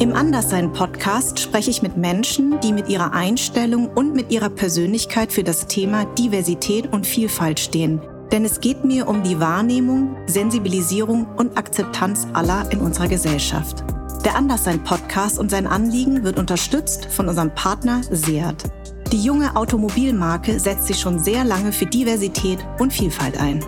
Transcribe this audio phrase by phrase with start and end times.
[0.00, 5.42] Im Anderssein-Podcast spreche ich mit Menschen, die mit ihrer Einstellung und mit ihrer Persönlichkeit für
[5.42, 8.00] das Thema Diversität und Vielfalt stehen.
[8.30, 13.82] Denn es geht mir um die Wahrnehmung, Sensibilisierung und Akzeptanz aller in unserer Gesellschaft.
[14.24, 18.70] Der Anderssein-Podcast und sein Anliegen wird unterstützt von unserem Partner Seat.
[19.10, 23.64] Die junge Automobilmarke setzt sich schon sehr lange für Diversität und Vielfalt ein.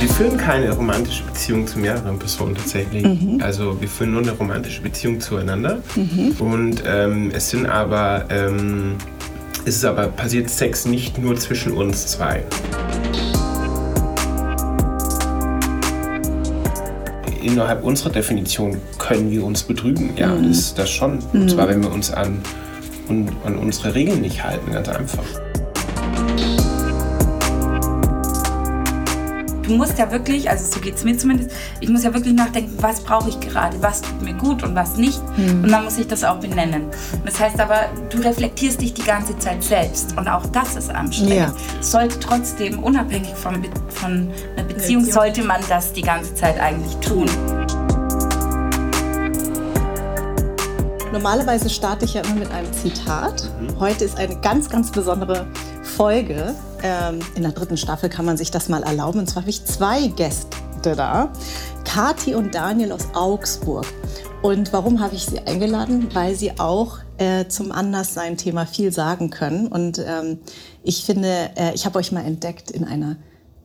[0.00, 3.04] Wir führen keine romantische Beziehung zu mehreren Personen tatsächlich.
[3.04, 3.38] Mhm.
[3.42, 5.82] Also wir führen nur eine romantische Beziehung zueinander.
[5.94, 6.36] Mhm.
[6.38, 8.94] Und ähm, es sind aber, ähm,
[9.66, 12.42] es ist aber passiert Sex nicht nur zwischen uns zwei.
[17.42, 20.16] Innerhalb unserer Definition können wir uns betrügen.
[20.16, 20.48] Ja, mhm.
[20.48, 21.18] das, das schon.
[21.34, 21.48] Und mhm.
[21.50, 22.40] zwar, wenn wir uns an,
[23.44, 25.24] an unsere Regeln nicht halten, ganz einfach.
[29.70, 32.72] Du musst ja wirklich, also so geht es mir zumindest, ich muss ja wirklich nachdenken,
[32.80, 35.22] was brauche ich gerade, was tut mir gut und was nicht.
[35.38, 35.62] Mhm.
[35.62, 36.86] Und dann muss ich das auch benennen.
[37.24, 41.34] Das heißt aber, du reflektierst dich die ganze Zeit selbst und auch das ist anstrengend.
[41.34, 41.54] Ja.
[41.80, 47.26] Sollte trotzdem, unabhängig von, von einer Beziehung, sollte man das die ganze Zeit eigentlich tun.
[51.12, 53.48] Normalerweise starte ich ja immer mit einem Zitat.
[53.60, 53.78] Mhm.
[53.78, 55.46] Heute ist eine ganz, ganz besondere
[55.90, 56.54] Folge.
[56.82, 59.18] Ähm, in der dritten Staffel kann man sich das mal erlauben.
[59.18, 61.32] Und zwar habe ich zwei Gäste da.
[61.84, 63.86] Kati und Daniel aus Augsburg.
[64.42, 66.08] Und warum habe ich sie eingeladen?
[66.14, 69.66] Weil sie auch äh, zum Anderssein-Thema viel sagen können.
[69.66, 70.38] Und ähm,
[70.82, 73.16] ich finde, äh, ich habe euch mal entdeckt in einer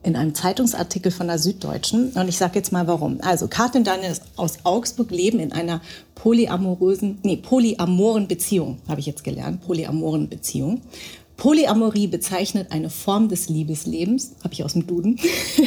[0.02, 2.12] in einem Zeitungsartikel von der Süddeutschen.
[2.12, 3.18] Und ich sage jetzt mal warum.
[3.22, 5.80] Also Karin und Daniel aus Augsburg leben in einer
[6.14, 10.82] polyamorösen, nee, polyamoren Beziehung, habe ich jetzt gelernt, polyamoren Beziehung.
[11.36, 15.18] Polyamorie bezeichnet eine Form des Liebeslebens, habe ich aus dem Duden,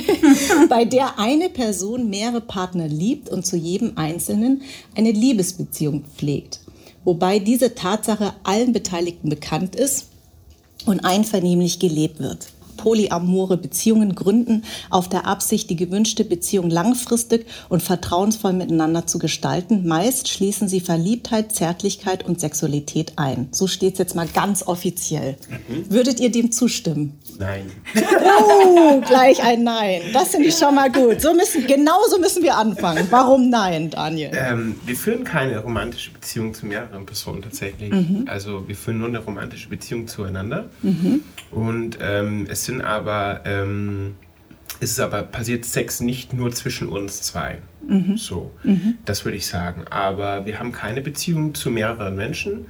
[0.70, 4.62] bei der eine Person mehrere Partner liebt und zu jedem Einzelnen
[4.96, 6.60] eine Liebesbeziehung pflegt.
[7.04, 10.08] Wobei diese Tatsache allen Beteiligten bekannt ist
[10.86, 17.84] und einvernehmlich gelebt wird polyamore Beziehungen gründen auf der Absicht, die gewünschte Beziehung langfristig und
[17.84, 19.86] vertrauensvoll miteinander zu gestalten.
[19.86, 23.50] Meist schließen sie Verliebtheit, Zärtlichkeit und Sexualität ein.
[23.52, 25.36] So steht es jetzt mal ganz offiziell.
[25.68, 25.92] Mhm.
[25.92, 27.20] Würdet ihr dem zustimmen?
[27.38, 27.72] Nein.
[27.96, 30.02] Oh, gleich ein Nein.
[30.14, 31.22] Das finde ich schon mal gut.
[31.22, 33.08] So müssen, genau so müssen wir anfangen.
[33.10, 34.32] Warum Nein, Daniel?
[34.34, 37.92] Ähm, wir führen keine romantische Beziehung zu mehreren Personen tatsächlich.
[37.92, 38.26] Mhm.
[38.28, 40.70] Also wir führen nur eine romantische Beziehung zueinander.
[40.82, 41.24] Mhm.
[41.52, 44.16] Und ähm, es sind aber, ähm,
[44.80, 47.60] es ist aber passiert Sex nicht nur zwischen uns zwei.
[47.88, 48.18] Mhm.
[48.18, 48.96] So, mhm.
[49.06, 49.86] das würde ich sagen.
[49.90, 52.68] Aber wir haben keine Beziehung zu mehreren Menschen.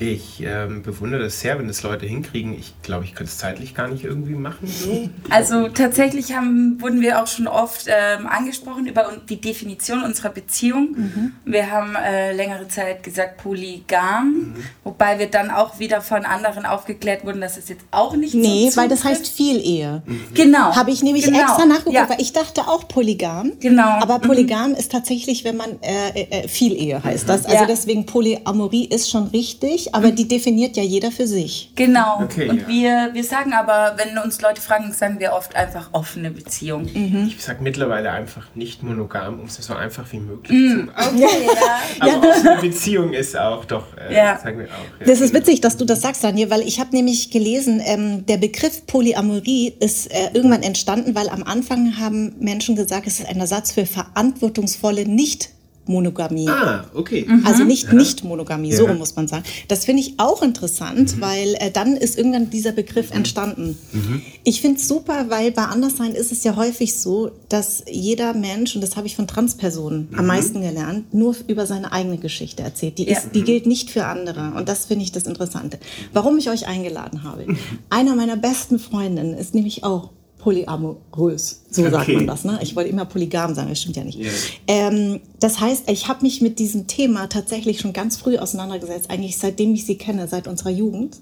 [0.00, 2.56] Ich ähm, bewundere das sehr, wenn das Leute hinkriegen.
[2.56, 4.68] Ich glaube, ich könnte es zeitlich gar nicht irgendwie machen.
[4.68, 5.08] So.
[5.28, 10.94] Also tatsächlich haben, wurden wir auch schon oft ähm, angesprochen über die Definition unserer Beziehung.
[10.96, 11.32] Mhm.
[11.44, 14.54] Wir haben äh, längere Zeit gesagt polygam, mhm.
[14.84, 18.70] wobei wir dann auch wieder von anderen aufgeklärt wurden, dass es jetzt auch nicht Nee,
[18.70, 20.02] so weil das heißt Vielehe.
[20.06, 20.20] Mhm.
[20.32, 20.76] Genau.
[20.76, 21.40] Habe ich nämlich genau.
[21.40, 22.08] extra nachgeguckt, ja.
[22.08, 23.52] weil ich dachte auch polygam.
[23.58, 23.98] Genau.
[24.00, 24.76] Aber polygam mhm.
[24.76, 27.46] ist tatsächlich, wenn man äh, äh, äh Vielehe heißt das.
[27.46, 27.66] Also ja.
[27.66, 31.70] deswegen Polyamorie ist schon richtig aber die definiert ja jeder für sich.
[31.74, 32.22] Genau.
[32.22, 32.68] Okay, und ja.
[32.68, 36.88] wir, wir sagen aber, wenn uns Leute fragen, sagen wir oft einfach offene Beziehung.
[36.92, 37.32] Mhm.
[37.36, 40.70] Ich sage mittlerweile einfach nicht monogam, um es so einfach wie möglich mhm.
[40.70, 41.18] zu machen.
[41.28, 41.80] Okay, ja.
[42.00, 44.38] aber ja, offene Beziehung ist auch doch, äh, ja.
[44.38, 45.00] sagen wir auch.
[45.00, 45.06] Ja.
[45.06, 48.36] Das ist witzig, dass du das sagst, Daniel, weil ich habe nämlich gelesen, ähm, der
[48.36, 53.40] Begriff Polyamorie ist äh, irgendwann entstanden, weil am Anfang haben Menschen gesagt, es ist ein
[53.40, 55.50] Ersatz für verantwortungsvolle, nicht
[55.88, 56.48] Monogamie.
[56.48, 57.24] Ah, okay.
[57.26, 57.46] Mhm.
[57.46, 57.94] Also nicht ja.
[57.94, 58.94] Nicht-Monogamie, so ja.
[58.94, 59.44] muss man sagen.
[59.68, 61.20] Das finde ich auch interessant, mhm.
[61.20, 63.16] weil äh, dann ist irgendwann dieser Begriff mhm.
[63.16, 63.78] entstanden.
[63.92, 64.22] Mhm.
[64.44, 68.74] Ich finde es super, weil bei Anderssein ist es ja häufig so, dass jeder Mensch,
[68.74, 70.26] und das habe ich von Transpersonen am mhm.
[70.26, 72.98] meisten gelernt, nur über seine eigene Geschichte erzählt.
[72.98, 73.18] Die, ja.
[73.18, 74.52] ist, die gilt nicht für andere.
[74.56, 75.78] Und das finde ich das Interessante.
[76.12, 77.46] Warum ich euch eingeladen habe.
[77.90, 81.90] Einer meiner besten Freundinnen ist nämlich auch polyamorös, so okay.
[81.90, 82.44] sagt man das.
[82.44, 82.58] Ne?
[82.62, 84.18] Ich wollte immer polygam sagen, das stimmt ja nicht.
[84.18, 84.32] Yeah.
[84.68, 89.36] Ähm, das heißt, ich habe mich mit diesem Thema tatsächlich schon ganz früh auseinandergesetzt, eigentlich
[89.36, 91.18] seitdem ich sie kenne, seit unserer Jugend.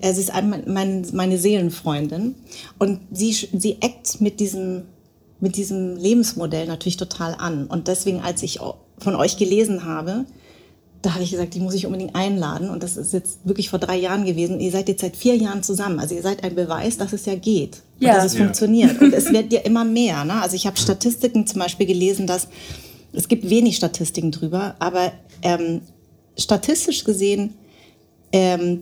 [0.00, 0.32] Äh, sie ist
[0.66, 2.36] mein, meine Seelenfreundin
[2.78, 4.82] und sie, sie eckt mit diesem,
[5.40, 7.66] mit diesem Lebensmodell natürlich total an.
[7.66, 8.60] Und deswegen, als ich
[8.98, 10.26] von euch gelesen habe,
[11.04, 12.70] da habe ich gesagt, die muss ich unbedingt einladen.
[12.70, 14.58] Und das ist jetzt wirklich vor drei Jahren gewesen.
[14.58, 16.00] Ihr seid jetzt seit vier Jahren zusammen.
[16.00, 17.82] Also ihr seid ein Beweis, dass es ja geht.
[17.98, 18.10] Ja.
[18.10, 18.44] Und dass es ja.
[18.44, 19.00] funktioniert.
[19.00, 20.24] Und es wird ja immer mehr.
[20.24, 20.40] Ne?
[20.40, 22.48] Also ich habe Statistiken zum Beispiel gelesen, dass
[23.12, 25.12] es gibt wenig Statistiken drüber, aber
[25.42, 25.82] ähm,
[26.36, 27.54] statistisch gesehen
[28.32, 28.80] ähm,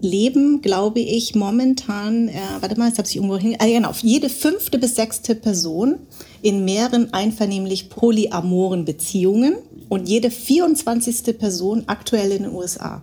[0.00, 4.30] leben, glaube ich, momentan, äh, warte mal, jetzt habe ich irgendwo hin, äh, genau, jede
[4.30, 5.98] fünfte bis sechste Person
[6.42, 9.56] in mehreren einvernehmlich polyamoren Beziehungen
[9.88, 11.38] und jede 24.
[11.38, 13.02] Person aktuell in den USA.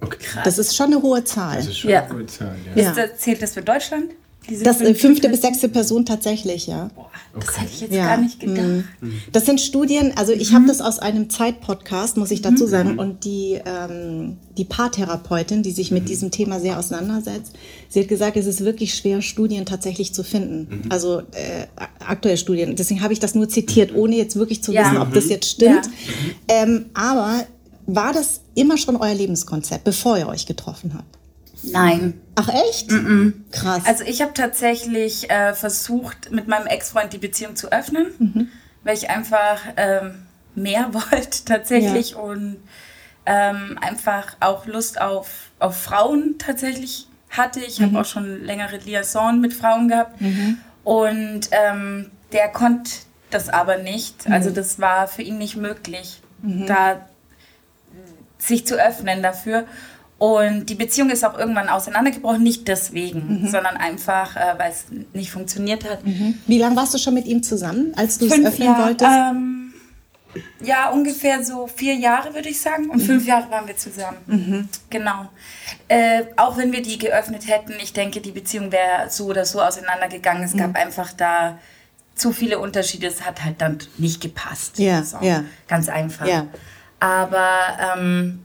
[0.00, 0.18] Okay.
[0.44, 1.56] Das ist schon eine hohe Zahl.
[1.56, 2.02] Das ist schon Ja.
[2.04, 2.82] eine gute Zahl, ja.
[2.82, 2.90] Ja.
[2.90, 4.10] Ist das, zählt das für Deutschland?
[4.48, 6.90] Diese Das äh, fünf- fünfte bis sechste Person tatsächlich, ja.
[6.94, 7.60] Boah, das Okay.
[7.62, 8.06] hätte ich jetzt Ja.
[8.08, 8.84] gar nicht gedacht.
[9.00, 9.12] Mhm.
[9.32, 13.24] Das sind Studien, also ich habe das aus einem Zeit-Podcast, muss ich dazu sagen, und
[13.24, 17.54] die, ähm, die Paartherapeutin, die sich mit diesem Thema sehr auseinandersetzt,
[17.88, 20.82] sie hat gesagt, es ist wirklich schwer, Studien tatsächlich zu finden.
[20.90, 21.66] Also äh,
[22.00, 22.76] aktuelle Studien.
[22.76, 24.82] Deswegen habe ich das nur zitiert, ohne jetzt wirklich zu Ja.
[24.84, 25.86] wissen, ob das jetzt stimmt.
[25.86, 26.62] Ja.
[26.62, 27.44] Ähm, aber
[27.86, 31.18] war das immer schon euer Lebenskonzept, bevor ihr euch getroffen habt?
[31.62, 32.14] Nein.
[32.36, 32.90] Ach echt?
[33.52, 33.82] Krass.
[33.86, 38.50] Also ich habe tatsächlich äh, versucht, mit meinem Ex-Freund die Beziehung zu öffnen,
[38.82, 42.56] weil ich einfach ähm, mehr wollte tatsächlich und
[43.26, 47.60] ähm, einfach auch Lust auf, auf Frauen tatsächlich hatte.
[47.60, 50.20] Ich habe auch schon längere Liaison mit Frauen gehabt
[50.84, 52.90] und ähm, der konnte
[53.30, 54.28] das aber nicht.
[54.30, 56.20] Also das war für ihn nicht möglich,
[56.66, 57.08] da
[58.38, 59.64] sich zu öffnen dafür.
[60.24, 65.30] Und die Beziehung ist auch irgendwann auseinandergebrochen, nicht deswegen, sondern einfach, äh, weil es nicht
[65.30, 65.98] funktioniert hat.
[66.46, 69.10] Wie lange warst du schon mit ihm zusammen, als du es öffnen Jahre, wolltest?
[69.10, 69.74] ähm,
[70.62, 72.88] ja, ungefähr so vier Jahre würde ich sagen.
[72.88, 74.68] Und fünf Jahre waren wir zusammen.
[74.88, 75.28] Genau.
[75.88, 79.60] Äh, auch wenn wir die geöffnet hätten, ich denke, die Beziehung wäre so oder so
[79.60, 80.42] auseinandergegangen.
[80.42, 81.58] Es gab einfach da
[82.14, 83.08] zu viele Unterschiede.
[83.08, 84.78] Es hat halt dann nicht gepasst.
[84.78, 85.44] Ja, so, ja.
[85.68, 86.26] Ganz einfach.
[86.26, 86.46] Ja.
[86.98, 87.48] Aber
[87.94, 88.43] ähm,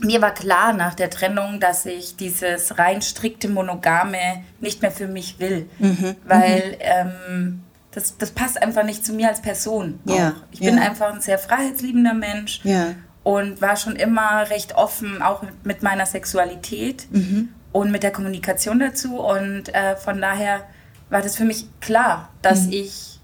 [0.00, 5.06] mir war klar nach der Trennung, dass ich dieses rein strikte Monogame nicht mehr für
[5.08, 5.68] mich will.
[5.78, 7.62] Mhm, Weil ähm,
[7.92, 10.00] das, das passt einfach nicht zu mir als Person.
[10.04, 10.34] Ja.
[10.52, 10.82] Ich bin ja.
[10.82, 12.94] einfach ein sehr freiheitsliebender Mensch Ja.
[13.24, 17.48] und war schon immer recht offen, auch mit, mit meiner Sexualität Mhm.
[17.72, 19.18] und mit der Kommunikation dazu.
[19.18, 20.66] Und äh, von daher
[21.10, 22.72] war das für mich klar, dass Mhm.
[22.72, 23.20] ich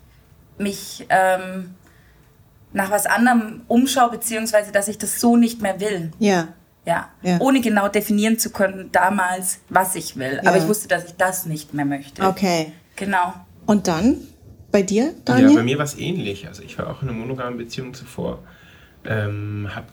[0.59, 1.75] mich ähm,
[2.73, 6.11] nach was anderem umschaue, beziehungsweise dass ich das so nicht mehr will.
[6.19, 6.49] Ja.
[6.87, 7.11] Ja.
[7.23, 7.39] Ja.
[7.41, 10.41] Ohne genau definieren zu können damals, was ich will.
[10.43, 10.49] Ja.
[10.49, 12.23] Aber ich wusste, dass ich das nicht mehr möchte.
[12.23, 12.73] Okay.
[12.95, 13.35] Genau.
[13.67, 14.17] Und dann
[14.71, 15.55] bei dir, Ja, Daniel?
[15.57, 16.47] bei mir war es ähnlich.
[16.47, 18.39] Also ich war auch in einer monogamen Beziehung zuvor.
[19.05, 19.87] Ähm, habe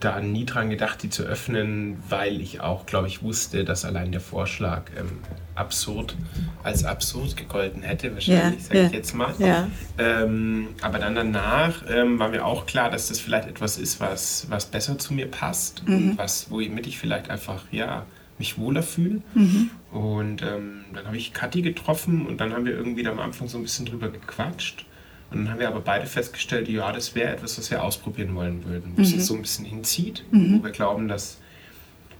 [0.00, 4.12] da nie dran gedacht, die zu öffnen, weil ich auch, glaube ich, wusste, dass allein
[4.12, 5.18] der Vorschlag ähm,
[5.56, 6.14] absurd
[6.62, 9.34] als absurd gegolten hätte, wahrscheinlich, Ja, sage ja, ich jetzt mal.
[9.40, 9.66] ja.
[9.98, 14.46] Ähm, aber dann danach ähm, war mir auch klar, dass das vielleicht etwas ist, was,
[14.48, 15.94] was besser zu mir passt Mhm.
[16.10, 18.06] und was, womit ich vielleicht einfach, ja,
[18.38, 19.20] mich wohler fühle.
[19.34, 19.70] Mhm.
[19.90, 23.58] Und ähm, dann habe ich Kathi getroffen und dann haben wir irgendwie am Anfang so
[23.58, 24.84] ein bisschen drüber gequatscht.
[25.30, 28.64] Und dann haben wir aber beide festgestellt, ja, das wäre etwas, was wir ausprobieren wollen
[28.64, 29.14] würden, wo es Mhm.
[29.16, 31.38] uns so ein bisschen hinzieht, wo wir glauben, dass,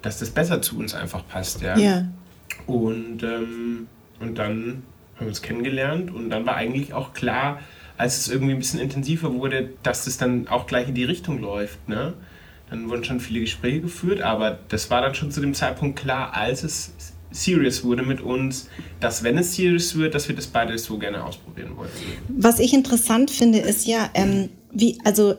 [0.03, 1.63] dass das besser zu uns einfach passt.
[1.63, 1.77] Ja.
[1.79, 2.09] Ja.
[2.67, 3.87] Und, ähm,
[4.21, 4.83] und dann
[5.17, 7.61] haben wir uns kennengelernt und dann war eigentlich auch klar,
[7.97, 11.41] als es irgendwie ein bisschen intensiver wurde, dass es dann auch gleich in die Richtung
[11.41, 11.89] läuft.
[11.89, 12.13] Ne?
[12.71, 16.35] Dann wurden schon viele Gespräche geführt, aber das war dann schon zu dem Zeitpunkt klar,
[16.35, 18.69] als es serious wurde mit uns,
[19.01, 21.91] dass wenn es serious wird, dass wir das beide so gerne ausprobieren wollen.
[22.29, 25.35] Was ich interessant finde, ist ja, ähm, wie, also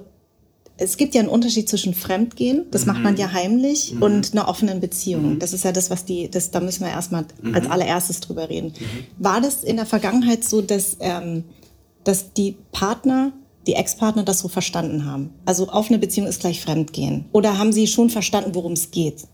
[0.79, 4.79] es gibt ja einen Unterschied zwischen Fremdgehen, das macht man ja heimlich, und einer offenen
[4.79, 5.37] Beziehung.
[5.37, 8.73] Das ist ja das, was die, das, da müssen wir erstmal als allererstes drüber reden.
[9.17, 11.43] War das in der Vergangenheit so, dass, ähm,
[12.05, 13.33] dass die Partner,
[13.67, 15.31] die Ex-Partner das so verstanden haben?
[15.45, 17.25] Also offene Beziehung ist gleich Fremdgehen.
[17.33, 19.27] Oder haben sie schon verstanden, worum es geht?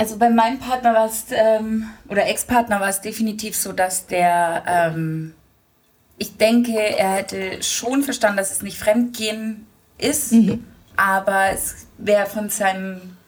[0.00, 4.62] Also bei meinem Partner war es, ähm, oder Ex-Partner war es definitiv so, dass der,
[4.66, 5.34] ähm,
[6.16, 9.66] ich denke, er hätte schon verstanden, dass es nicht Fremdgehen
[9.98, 10.32] ist,
[10.96, 13.18] aber es wäre von seinem,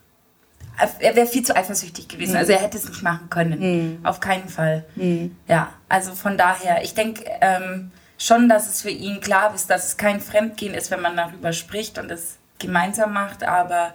[0.98, 2.36] er wäre viel zu eifersüchtig gewesen.
[2.38, 3.60] Also er hätte es nicht machen können.
[4.02, 4.86] Auf keinen Fall.
[5.48, 9.88] Ja, also von daher, ich denke ähm, schon, dass es für ihn klar ist, dass
[9.88, 13.92] es kein Fremdgehen ist, wenn man darüber spricht und es gemeinsam macht, aber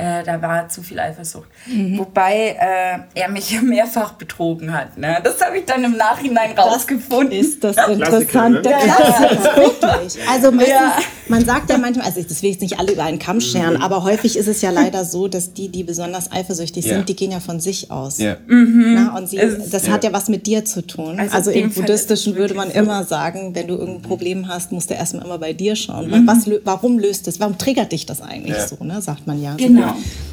[0.00, 1.48] äh, da war zu viel Eifersucht.
[1.96, 4.96] Wobei äh, er mich ja mehrfach betrogen hat.
[4.98, 5.18] Ne?
[5.22, 7.32] Das habe ich dann im Nachhinein rausgefunden.
[7.38, 8.56] Ist das interessant?
[8.56, 8.62] ne?
[8.62, 10.18] Der Klassiker, wirklich.
[10.28, 10.98] Also meistens, Ja.
[11.28, 13.80] man sagt ja manchmal, also das will ich jetzt nicht alle über einen Kamm scheren,
[13.82, 16.96] aber häufig ist es ja leider so, dass die, die besonders eifersüchtig Ja.
[16.96, 18.18] sind, die gehen ja von sich aus.
[18.18, 18.36] Ja.
[18.46, 19.92] Na, und sie, Es- das ja.
[19.92, 21.18] hat ja was mit dir zu tun.
[21.18, 24.72] Also Also, in im Buddhistischen ist würde man immer sagen, wenn du irgendein Problem hast,
[24.72, 26.08] musst du erstmal immer bei dir schauen.
[26.10, 26.26] Mhm.
[26.26, 28.66] Was, warum löst es, warum triggert dich das eigentlich Ja.
[28.68, 29.00] so, ne?
[29.00, 29.54] sagt man ja.
[29.56, 29.89] Genau.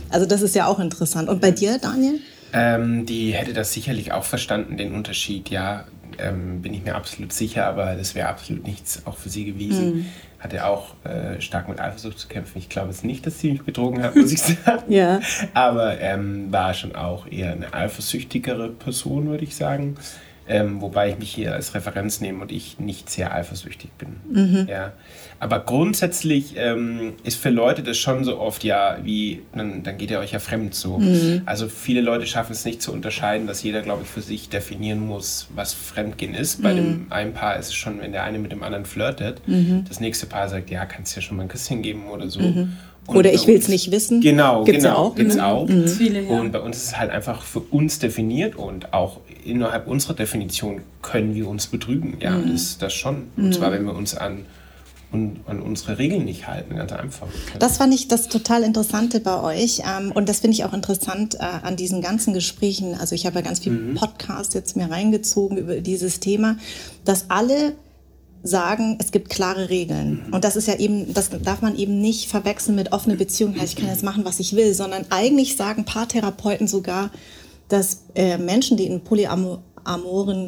[0.09, 1.29] Also das ist ja auch interessant.
[1.29, 2.19] Und bei dir, Daniel?
[2.53, 5.83] Ähm, die hätte das sicherlich auch verstanden, den Unterschied, ja,
[6.17, 10.05] ähm, bin ich mir absolut sicher, aber das wäre absolut nichts auch für sie gewesen.
[10.39, 12.57] Hatte auch äh, stark mit Eifersucht zu kämpfen.
[12.59, 14.91] Ich glaube es nicht, dass sie mich betrogen hat, muss ich sagen.
[14.91, 15.19] Ja.
[15.53, 19.97] Aber ähm, war schon auch eher eine eifersüchtigere Person, würde ich sagen.
[20.47, 24.15] Ähm, wobei ich mich hier als Referenz nehme und ich nicht sehr eifersüchtig bin.
[24.31, 24.67] Mhm.
[24.69, 24.93] Ja.
[25.39, 30.09] Aber grundsätzlich ähm, ist für Leute das schon so oft, ja, wie, dann, dann geht
[30.09, 30.97] ihr euch ja fremd so.
[30.97, 31.43] Mhm.
[31.45, 35.05] Also viele Leute schaffen es nicht zu unterscheiden, dass jeder, glaube ich, für sich definieren
[35.05, 36.63] muss, was Fremdgehen ist.
[36.63, 36.77] Bei mhm.
[36.77, 39.85] dem einen Paar ist es schon, wenn der eine mit dem anderen flirtet, mhm.
[39.87, 42.39] das nächste Paar sagt, ja, kannst du ja schon mal ein Küsschen geben oder so.
[42.39, 42.73] Mhm.
[43.07, 44.19] Oder ich will es nicht wissen.
[44.21, 44.95] Genau, gibt's genau.
[44.95, 45.41] Auch, gibt's mhm.
[45.41, 45.67] auch.
[45.67, 45.87] Mhm.
[45.87, 46.39] Viele, ja.
[46.39, 50.81] Und bei uns ist es halt einfach für uns definiert und auch innerhalb unserer Definition
[51.01, 52.17] können wir uns betrügen.
[52.19, 52.51] Ja, mhm.
[52.51, 53.27] das ist das schon.
[53.37, 53.51] Und mhm.
[53.53, 54.45] zwar, wenn wir uns an,
[55.11, 57.27] und an unsere Regeln nicht halten, ganz einfach.
[57.59, 59.81] Das fand ich das total Interessante bei euch.
[59.85, 62.93] Ähm, und das finde ich auch interessant äh, an diesen ganzen Gesprächen.
[62.93, 63.95] Also ich habe ja ganz viel mhm.
[63.95, 66.57] Podcast jetzt mir reingezogen über dieses Thema,
[67.05, 67.75] dass alle
[68.43, 70.25] sagen, es gibt klare Regeln.
[70.31, 73.59] Und das ist ja eben, das darf man eben nicht verwechseln mit offene Beziehungen.
[73.63, 77.11] Ich kann jetzt machen, was ich will, sondern eigentlich sagen Paartherapeuten sogar,
[77.69, 79.59] dass äh, Menschen, die in polyamoren,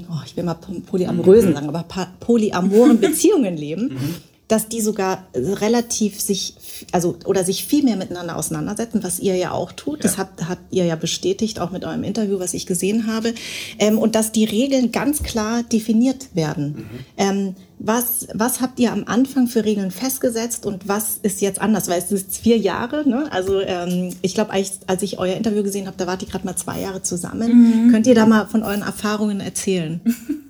[0.09, 1.85] oh, ich will mal polyamorösen sagen, aber
[2.19, 4.15] polyamoren Beziehungen leben, mhm
[4.49, 6.55] dass die sogar relativ sich,
[6.91, 9.99] also oder sich viel mehr miteinander auseinandersetzen, was ihr ja auch tut.
[9.99, 10.03] Ja.
[10.03, 13.35] Das habt, habt ihr ja bestätigt, auch mit eurem Interview, was ich gesehen habe.
[13.77, 16.87] Ähm, und dass die Regeln ganz klar definiert werden.
[16.89, 16.99] Mhm.
[17.17, 21.87] Ähm, was, was habt ihr am Anfang für Regeln festgesetzt und was ist jetzt anders?
[21.87, 23.31] Weil es ist vier Jahre, ne?
[23.31, 26.55] Also ähm, ich glaube, als ich euer Interview gesehen habe, da wart ihr gerade mal
[26.55, 27.85] zwei Jahre zusammen.
[27.85, 27.91] Mhm.
[27.91, 30.01] Könnt ihr da mal von euren Erfahrungen erzählen?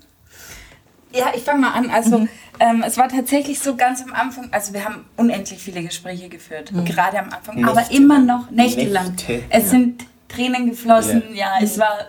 [1.12, 1.90] Ja, ich fange mal an.
[1.90, 2.28] Also mhm.
[2.60, 6.70] Ähm, es war tatsächlich so ganz am Anfang, also wir haben unendlich viele Gespräche geführt,
[6.72, 6.84] mhm.
[6.84, 9.12] gerade am Anfang, Nächte aber immer noch nächtelang.
[9.12, 9.42] Nächte.
[9.48, 9.70] Es ja.
[9.70, 11.58] sind Tränen geflossen, ja.
[11.58, 12.06] ja, es war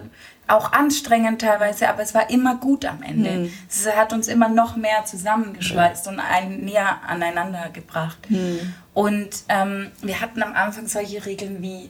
[0.48, 3.32] auch anstrengend teilweise, aber es war immer gut am Ende.
[3.32, 3.54] Mhm.
[3.70, 8.30] Es hat uns immer noch mehr zusammengeschweißt und ein, näher aneinander gebracht.
[8.30, 8.74] Mhm.
[8.94, 11.90] Und ähm, wir hatten am Anfang solche Regeln wie,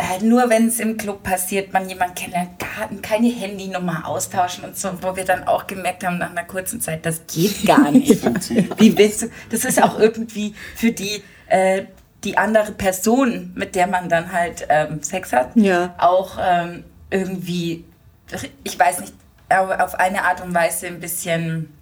[0.00, 2.50] äh, nur wenn es im Club passiert, man jemanden kennenlernt,
[3.02, 7.04] keine Handynummer austauschen und so, wo wir dann auch gemerkt haben nach einer kurzen Zeit,
[7.04, 8.22] das geht gar nicht.
[8.80, 9.30] Wie willst du?
[9.50, 11.84] Das ist auch irgendwie für die äh,
[12.24, 15.94] die andere Person, mit der man dann halt ähm, Sex hat, ja.
[15.98, 17.84] auch ähm, irgendwie,
[18.62, 19.14] ich weiß nicht,
[19.48, 21.72] auf eine Art und Weise ein bisschen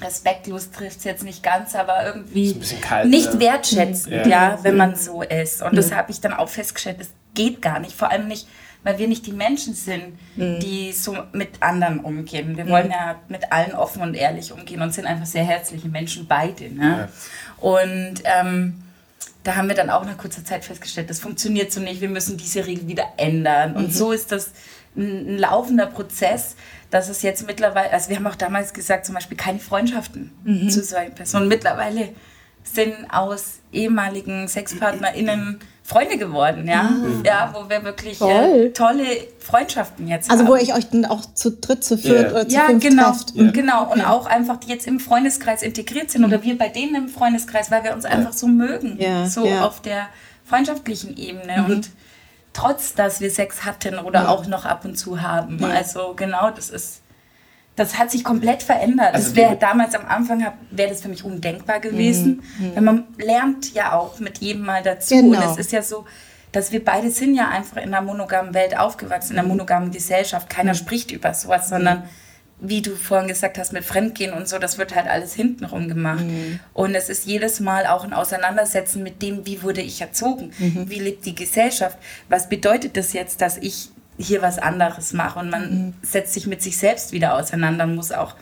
[0.00, 3.40] respektlos trifft es jetzt nicht ganz, aber irgendwie kalt, nicht ja.
[3.40, 4.26] wertschätzend, ja.
[4.26, 4.58] ja.
[4.62, 5.62] wenn man so ist.
[5.62, 7.94] Und das habe ich dann auch festgestellt, das geht gar nicht.
[7.94, 8.46] Vor allem nicht,
[8.82, 10.60] weil wir nicht die Menschen sind, mhm.
[10.60, 12.56] die so mit anderen umgehen.
[12.56, 12.70] Wir mhm.
[12.70, 16.70] wollen ja mit allen offen und ehrlich umgehen und sind einfach sehr herzliche Menschen beide.
[16.70, 17.08] Ne?
[17.58, 18.82] Und ähm,
[19.44, 22.36] da haben wir dann auch nach kurzer Zeit festgestellt, das funktioniert so nicht, wir müssen
[22.36, 23.74] diese Regel wieder ändern.
[23.74, 23.92] Und mhm.
[23.92, 24.52] so ist das
[24.96, 26.56] ein, ein, laufender Prozess,
[26.90, 30.70] dass es jetzt mittlerweile, also wir haben auch damals gesagt, zum Beispiel keine Freundschaften mhm.
[30.70, 31.48] zu solchen Personen.
[31.48, 32.10] Mittlerweile
[32.62, 36.84] sind aus ehemaligen SexpartnerInnen Freunde geworden, ja.
[36.84, 37.22] Mhm.
[37.24, 39.04] Ja, wo wir wirklich äh, tolle
[39.40, 40.52] Freundschaften jetzt also haben.
[40.52, 42.30] Also wo ich euch dann auch zu dritt, zu viert yeah.
[42.30, 43.34] oder zu ja, fünf genau, trefft.
[43.34, 43.92] Ja, genau.
[43.92, 44.10] Und ja.
[44.10, 47.82] auch einfach, die jetzt im Freundeskreis integriert sind oder wir bei denen im Freundeskreis, weil
[47.82, 48.96] wir uns einfach so mögen.
[49.00, 49.26] Ja.
[49.26, 50.08] So auf der
[50.44, 51.62] freundschaftlichen Ebene.
[51.62, 51.70] Mhm.
[51.70, 51.90] Und
[52.52, 55.62] trotz, dass wir Sex hatten oder auch noch ab und zu haben.
[55.64, 57.01] Also genau, das ist
[57.76, 59.14] das hat sich komplett verändert.
[59.14, 62.42] Also das wäre damals am Anfang wäre das für mich undenkbar gewesen.
[62.58, 62.74] Mhm.
[62.74, 65.14] Weil man lernt ja auch mit jedem mal dazu.
[65.14, 65.38] Genau.
[65.38, 66.04] Und es ist ja so,
[66.52, 70.50] dass wir beide sind ja einfach in einer monogamen Welt aufgewachsen, in einer monogamen Gesellschaft.
[70.50, 70.76] Keiner mhm.
[70.76, 72.04] spricht über sowas, sondern
[72.60, 76.24] wie du vorhin gesagt hast, mit Fremdgehen und so, das wird halt alles hintenrum gemacht.
[76.24, 76.60] Mhm.
[76.74, 80.88] Und es ist jedes Mal auch ein Auseinandersetzen mit dem, wie wurde ich erzogen, mhm.
[80.88, 81.98] wie lebt die Gesellschaft,
[82.28, 85.94] was bedeutet das jetzt, dass ich hier was anderes mache und man mhm.
[86.02, 88.36] setzt sich mit sich selbst wieder auseinander und muss auch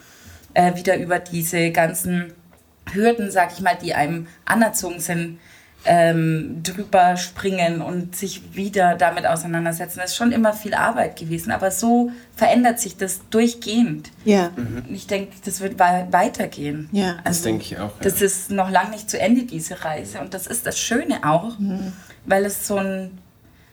[0.55, 2.33] äh, wieder über diese ganzen
[2.93, 5.39] Hürden, sag ich mal, die einem anerzogen sind,
[5.87, 10.01] ähm, drüber springen und sich wieder damit auseinandersetzen.
[10.01, 14.11] Das ist schon immer viel Arbeit gewesen, aber so verändert sich das durchgehend.
[14.25, 14.51] Ja.
[14.57, 14.85] Mhm.
[14.93, 16.89] Ich denke, das wird weitergehen.
[16.93, 17.17] Ja.
[17.25, 17.97] Also, das denke ich auch.
[17.97, 18.03] Ja.
[18.03, 20.21] Das ist noch lange nicht zu Ende, diese Reise.
[20.21, 21.93] Und das ist das Schöne auch, mhm.
[22.27, 23.19] weil es so ein,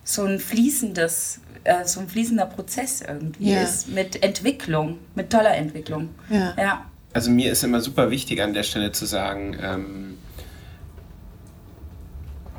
[0.04, 3.62] so ein fließendes äh, so ein fließender Prozess irgendwie ja.
[3.62, 6.10] ist mit Entwicklung, mit toller Entwicklung.
[6.30, 6.54] Ja.
[6.58, 6.86] ja.
[7.14, 10.18] Also mir ist immer super wichtig an der Stelle zu sagen, ähm,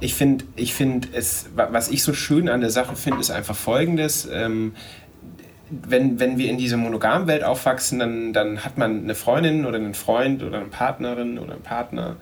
[0.00, 3.56] ich finde, ich find es, was ich so schön an der Sache finde, ist einfach
[3.56, 4.28] folgendes.
[4.30, 4.74] Ähm,
[5.70, 9.76] wenn, wenn wir in dieser monogamen Welt aufwachsen, dann, dann hat man eine Freundin oder
[9.76, 12.16] einen Freund oder eine Partnerin oder einen Partner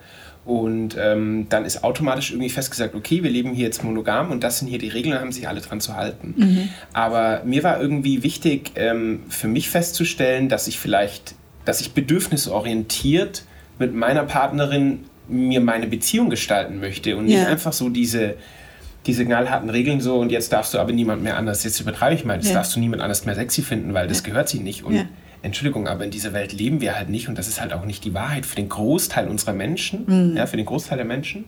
[0.46, 4.60] und ähm, dann ist automatisch irgendwie festgesagt, okay, wir leben hier jetzt monogam und das
[4.60, 6.34] sind hier die Regeln, da haben sich alle dran zu halten.
[6.36, 6.68] Mhm.
[6.92, 11.34] Aber mir war irgendwie wichtig, ähm, für mich festzustellen, dass ich vielleicht,
[11.64, 13.42] dass ich bedürfnisorientiert
[13.80, 17.40] mit meiner Partnerin mir meine Beziehung gestalten möchte und ja.
[17.40, 18.36] nicht einfach so diese,
[19.06, 22.24] diese knallharten Regeln so und jetzt darfst du aber niemand mehr anders, jetzt übertreibe ich
[22.24, 22.54] mal, das ja.
[22.54, 24.84] darfst du niemand anders mehr sexy finden, weil das gehört sie nicht.
[24.84, 25.08] Und
[25.42, 28.04] Entschuldigung, aber in dieser Welt leben wir halt nicht und das ist halt auch nicht
[28.04, 30.36] die Wahrheit für den Großteil unserer Menschen, mhm.
[30.36, 31.46] ja, für den Großteil der Menschen.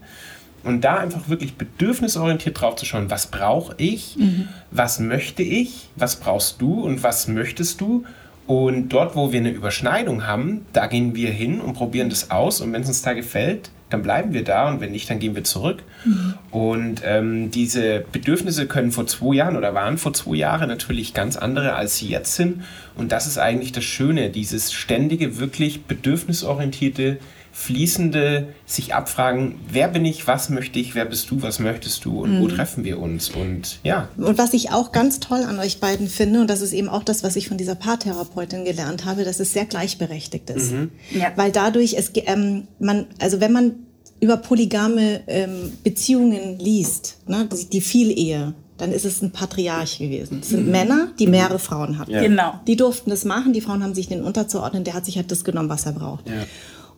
[0.65, 4.49] Und da einfach wirklich bedürfnisorientiert drauf zu schauen, was brauche ich, mhm.
[4.71, 8.05] was möchte ich, was brauchst du und was möchtest du.
[8.47, 12.61] Und dort, wo wir eine Überschneidung haben, da gehen wir hin und probieren das aus.
[12.61, 15.35] Und wenn es uns da gefällt, dann bleiben wir da und wenn nicht, dann gehen
[15.35, 15.83] wir zurück.
[16.05, 16.35] Mhm.
[16.51, 21.37] Und ähm, diese Bedürfnisse können vor zwei Jahren oder waren vor zwei Jahren natürlich ganz
[21.37, 22.65] andere, als sie jetzt sind.
[22.97, 27.19] Und das ist eigentlich das Schöne, dieses ständige, wirklich bedürfnisorientierte
[27.59, 32.23] fließende sich abfragen, wer bin ich, was möchte ich, wer bist du, was möchtest du
[32.23, 32.43] und mhm.
[32.43, 34.09] wo treffen wir uns und ja.
[34.17, 37.03] Und was ich auch ganz toll an euch beiden finde und das ist eben auch
[37.03, 40.93] das, was ich von dieser Paartherapeutin gelernt habe, dass es sehr gleichberechtigt ist, mhm.
[41.11, 41.33] ja.
[41.35, 43.75] weil dadurch es ähm, man also wenn man
[44.21, 50.39] über polygame ähm, Beziehungen liest, ne, die, die Vielehe, dann ist es ein Patriarch gewesen.
[50.41, 50.73] Das sind mhm.
[50.73, 52.13] Männer, die mehrere Frauen hatten.
[52.13, 52.23] Ja.
[52.23, 52.61] Genau.
[52.69, 55.43] Die durften das machen, die Frauen haben sich den unterzuordnen, der hat sich halt das
[55.43, 56.29] genommen, was er braucht.
[56.29, 56.47] Ja.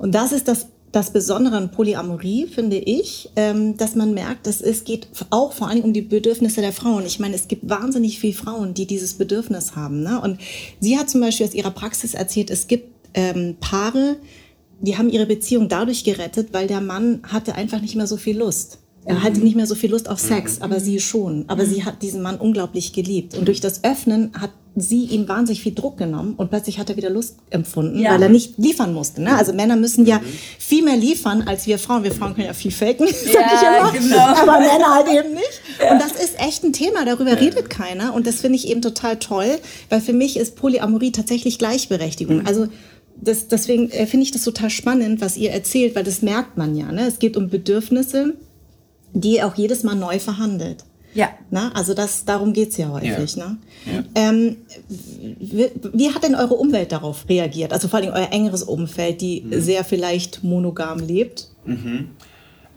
[0.01, 4.63] Und das ist das, das Besondere an Polyamorie, finde ich, ähm, dass man merkt, dass
[4.63, 7.05] es geht auch vor allem um die Bedürfnisse der Frauen.
[7.05, 10.03] Ich meine, es gibt wahnsinnig viele Frauen, die dieses Bedürfnis haben.
[10.03, 10.19] Ne?
[10.19, 10.41] Und
[10.81, 14.17] sie hat zum Beispiel aus ihrer Praxis erzählt, es gibt ähm, Paare,
[14.81, 18.39] die haben ihre Beziehung dadurch gerettet, weil der Mann hatte einfach nicht mehr so viel
[18.39, 18.79] Lust.
[19.11, 20.65] Er hatte nicht mehr so viel Lust auf Sex, mhm.
[20.65, 21.45] aber sie schon.
[21.49, 23.37] Aber sie hat diesen Mann unglaublich geliebt.
[23.37, 26.97] Und durch das Öffnen hat sie ihm wahnsinnig viel Druck genommen und plötzlich hat er
[26.97, 28.13] wieder Lust empfunden, ja.
[28.13, 29.21] weil er nicht liefern musste.
[29.21, 29.37] Ne?
[29.37, 30.25] Also Männer müssen ja mhm.
[30.59, 32.05] viel mehr liefern als wir Frauen.
[32.05, 34.17] Wir Frauen können ja viel faken, ja, Genau.
[34.17, 35.61] aber Männer halt eben nicht.
[35.83, 35.93] Ja.
[35.93, 38.15] Und das ist echt ein Thema, darüber redet keiner.
[38.15, 42.39] Und das finde ich eben total toll, weil für mich ist Polyamorie tatsächlich Gleichberechtigung.
[42.39, 42.47] Mhm.
[42.47, 42.69] Also
[43.21, 46.77] das, deswegen äh, finde ich das total spannend, was ihr erzählt, weil das merkt man
[46.77, 46.91] ja.
[46.93, 47.07] Ne?
[47.07, 48.35] Es geht um Bedürfnisse
[49.13, 50.85] die auch jedes Mal neu verhandelt.
[51.15, 51.31] Ja.
[51.51, 53.35] Na, also das, darum geht's ja häufig.
[53.35, 53.47] Ja.
[53.47, 53.57] Ne?
[53.87, 54.05] Ja.
[54.15, 54.57] Ähm,
[54.89, 57.73] wie, wie, hat denn eure Umwelt darauf reagiert?
[57.73, 59.61] Also vor allem euer engeres Umfeld, die mhm.
[59.61, 61.49] sehr vielleicht monogam lebt?
[61.65, 62.11] Mhm.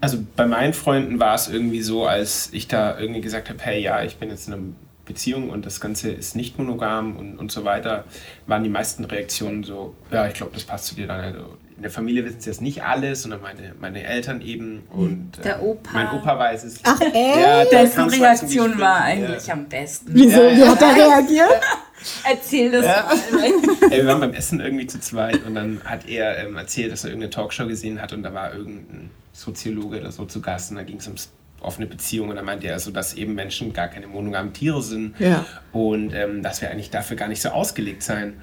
[0.01, 3.81] Also bei meinen Freunden war es irgendwie so, als ich da irgendwie gesagt habe, hey,
[3.81, 4.63] ja, ich bin jetzt in einer
[5.05, 8.05] Beziehung und das Ganze ist nicht monogam und, und so weiter,
[8.47, 11.21] waren die meisten Reaktionen so, ja, ich glaube, das passt zu dir dann.
[11.21, 15.31] Also, in der Familie wissen sie jetzt nicht alles, sondern meine, meine Eltern eben und
[15.43, 15.89] der äh, Opa.
[15.93, 16.79] mein Opa weiß es.
[16.83, 19.53] Ach, ey, ja, dessen Reaktion war eigentlich ja.
[19.53, 20.12] am besten.
[20.13, 20.41] Wieso?
[20.41, 21.62] Ja, Wie hat er reagiert?
[22.29, 23.09] Erzähl das ja.
[23.31, 23.47] mal.
[23.91, 27.03] Ey, wir waren beim Essen irgendwie zu zweit und dann hat er ähm, erzählt, dass
[27.03, 30.77] er irgendeine Talkshow gesehen hat und da war irgendein Soziologe oder so zu Gast und
[30.77, 31.31] da ging es ums
[31.62, 35.15] offene Beziehung und da meinte er so, dass eben Menschen gar keine monogamen Tiere sind
[35.19, 35.45] ja.
[35.71, 38.41] und ähm, dass wir eigentlich dafür gar nicht so ausgelegt seien.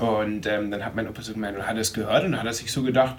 [0.00, 2.46] Und ähm, dann hat mein Opa so gemeint und hat es gehört und dann hat
[2.46, 3.16] er sich so gedacht,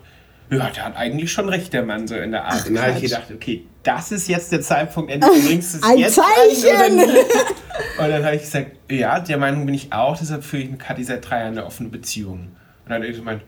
[0.49, 2.61] ja, der hat eigentlich schon recht, der Mann, so in der Art.
[2.61, 5.77] Ach, und dann habe ich gedacht, okay, das ist jetzt der Zeitpunkt, entweder bringst du
[5.77, 6.99] es Ein jetzt Zeichen.
[6.99, 10.79] Und dann habe ich gesagt, ja, der Meinung bin ich auch, deshalb führe ich mit
[10.79, 12.39] Kathi seit drei Jahren eine offene Beziehung.
[12.39, 13.43] Und dann habe ich gemeint,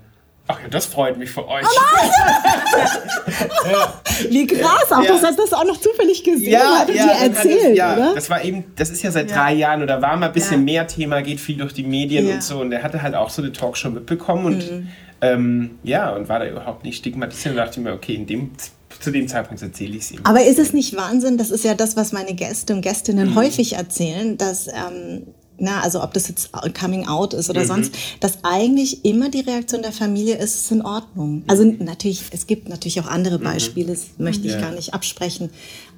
[0.48, 1.66] Ach ja, das freut mich für euch.
[1.66, 2.06] Oh
[3.72, 4.02] ja.
[4.30, 5.12] Wie krass, auch ja.
[5.14, 7.94] dass er das auch noch zufällig gesehen ja, hat und ja, dir erzählt, es, ja,
[7.94, 8.14] oder?
[8.14, 10.86] Das war eben, das ist ja seit drei Jahren oder war mal ein bisschen mehr
[10.86, 12.60] Thema, geht viel durch die Medien und so.
[12.60, 14.88] Und der hatte halt auch so eine Talkshow mitbekommen und mhm.
[15.22, 18.52] ähm, ja, und war da überhaupt nicht stigmatisiert und dachte mir, okay, in dem
[19.00, 20.20] zu dem Zeitpunkt erzähle ich es ihm.
[20.24, 21.38] Aber ist es nicht Wahnsinn?
[21.38, 23.36] Das ist ja das, was meine Gäste und Gästinnen mhm.
[23.36, 27.68] häufig erzählen, dass ähm, na, also ob das jetzt Coming Out ist oder mhm.
[27.68, 31.44] sonst, dass eigentlich immer die Reaktion der Familie ist, es ist in Ordnung.
[31.48, 33.44] Also natürlich, es gibt natürlich auch andere mhm.
[33.44, 34.62] Beispiele, das möchte ich ja.
[34.62, 35.50] gar nicht absprechen.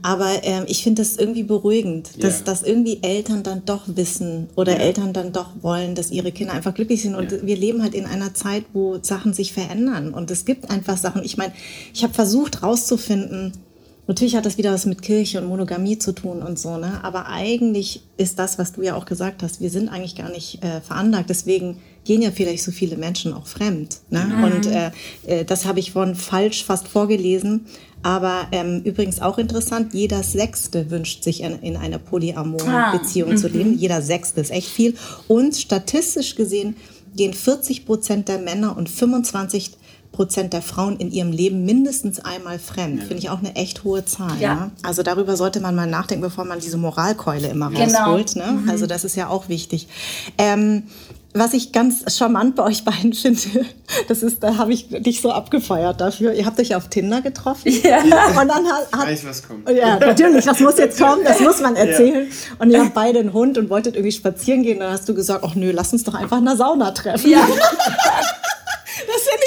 [0.03, 2.45] Aber ähm, ich finde das irgendwie beruhigend, dass, ja.
[2.45, 4.79] dass irgendwie Eltern dann doch wissen oder ja.
[4.79, 7.15] Eltern dann doch wollen, dass ihre Kinder einfach glücklich sind.
[7.15, 10.13] Und wir leben halt in einer Zeit, wo Sachen sich verändern.
[10.13, 11.23] Und es gibt einfach Sachen.
[11.23, 11.53] Ich meine,
[11.93, 13.53] ich habe versucht rauszufinden,
[14.07, 17.03] Natürlich hat das wieder was mit Kirche und Monogamie zu tun und so, ne?
[17.03, 20.63] Aber eigentlich ist das, was du ja auch gesagt hast, wir sind eigentlich gar nicht
[20.63, 21.29] äh, veranlagt.
[21.29, 23.97] Deswegen gehen ja vielleicht so viele Menschen auch fremd.
[24.09, 24.23] Ne?
[24.23, 24.43] Mhm.
[24.43, 24.91] Und äh,
[25.25, 27.65] äh, das habe ich von falsch fast vorgelesen.
[28.01, 32.97] Aber ähm, übrigens auch interessant, jeder Sechste wünscht sich in, in einer polyamoren ah.
[32.97, 33.37] Beziehung mhm.
[33.37, 33.77] zu leben.
[33.77, 34.95] Jeder Sechste ist echt viel.
[35.27, 36.77] Und statistisch gesehen
[37.15, 39.71] gehen 40 Prozent der Männer und 25
[40.17, 43.01] Prozent der Frauen in ihrem Leben mindestens einmal fremd.
[43.01, 43.05] Ja.
[43.05, 44.35] Finde ich auch eine echt hohe Zahl.
[44.39, 44.55] Ja.
[44.55, 44.71] Ne?
[44.81, 47.99] Also darüber sollte man mal nachdenken, bevor man diese Moralkeule immer genau.
[47.99, 48.35] rausholt.
[48.35, 48.59] Ne?
[48.63, 48.69] Mhm.
[48.69, 49.87] Also das ist ja auch wichtig.
[50.39, 50.83] Ähm,
[51.35, 53.39] was ich ganz charmant bei euch beiden finde,
[54.07, 56.33] das ist, da habe ich dich so abgefeiert dafür.
[56.33, 57.71] Ihr habt euch auf Tinder getroffen.
[57.83, 57.99] Ja.
[57.99, 59.69] Und dann hat, hat weiß, was kommt.
[59.69, 62.27] Ja, natürlich, das muss jetzt kommen, das muss man erzählen.
[62.27, 62.55] Ja.
[62.57, 64.79] Und ihr habt beide einen Hund und wolltet irgendwie spazieren gehen.
[64.79, 67.29] Dann hast du gesagt, ach nö, lass uns doch einfach in der Sauna treffen.
[67.29, 67.47] Ja.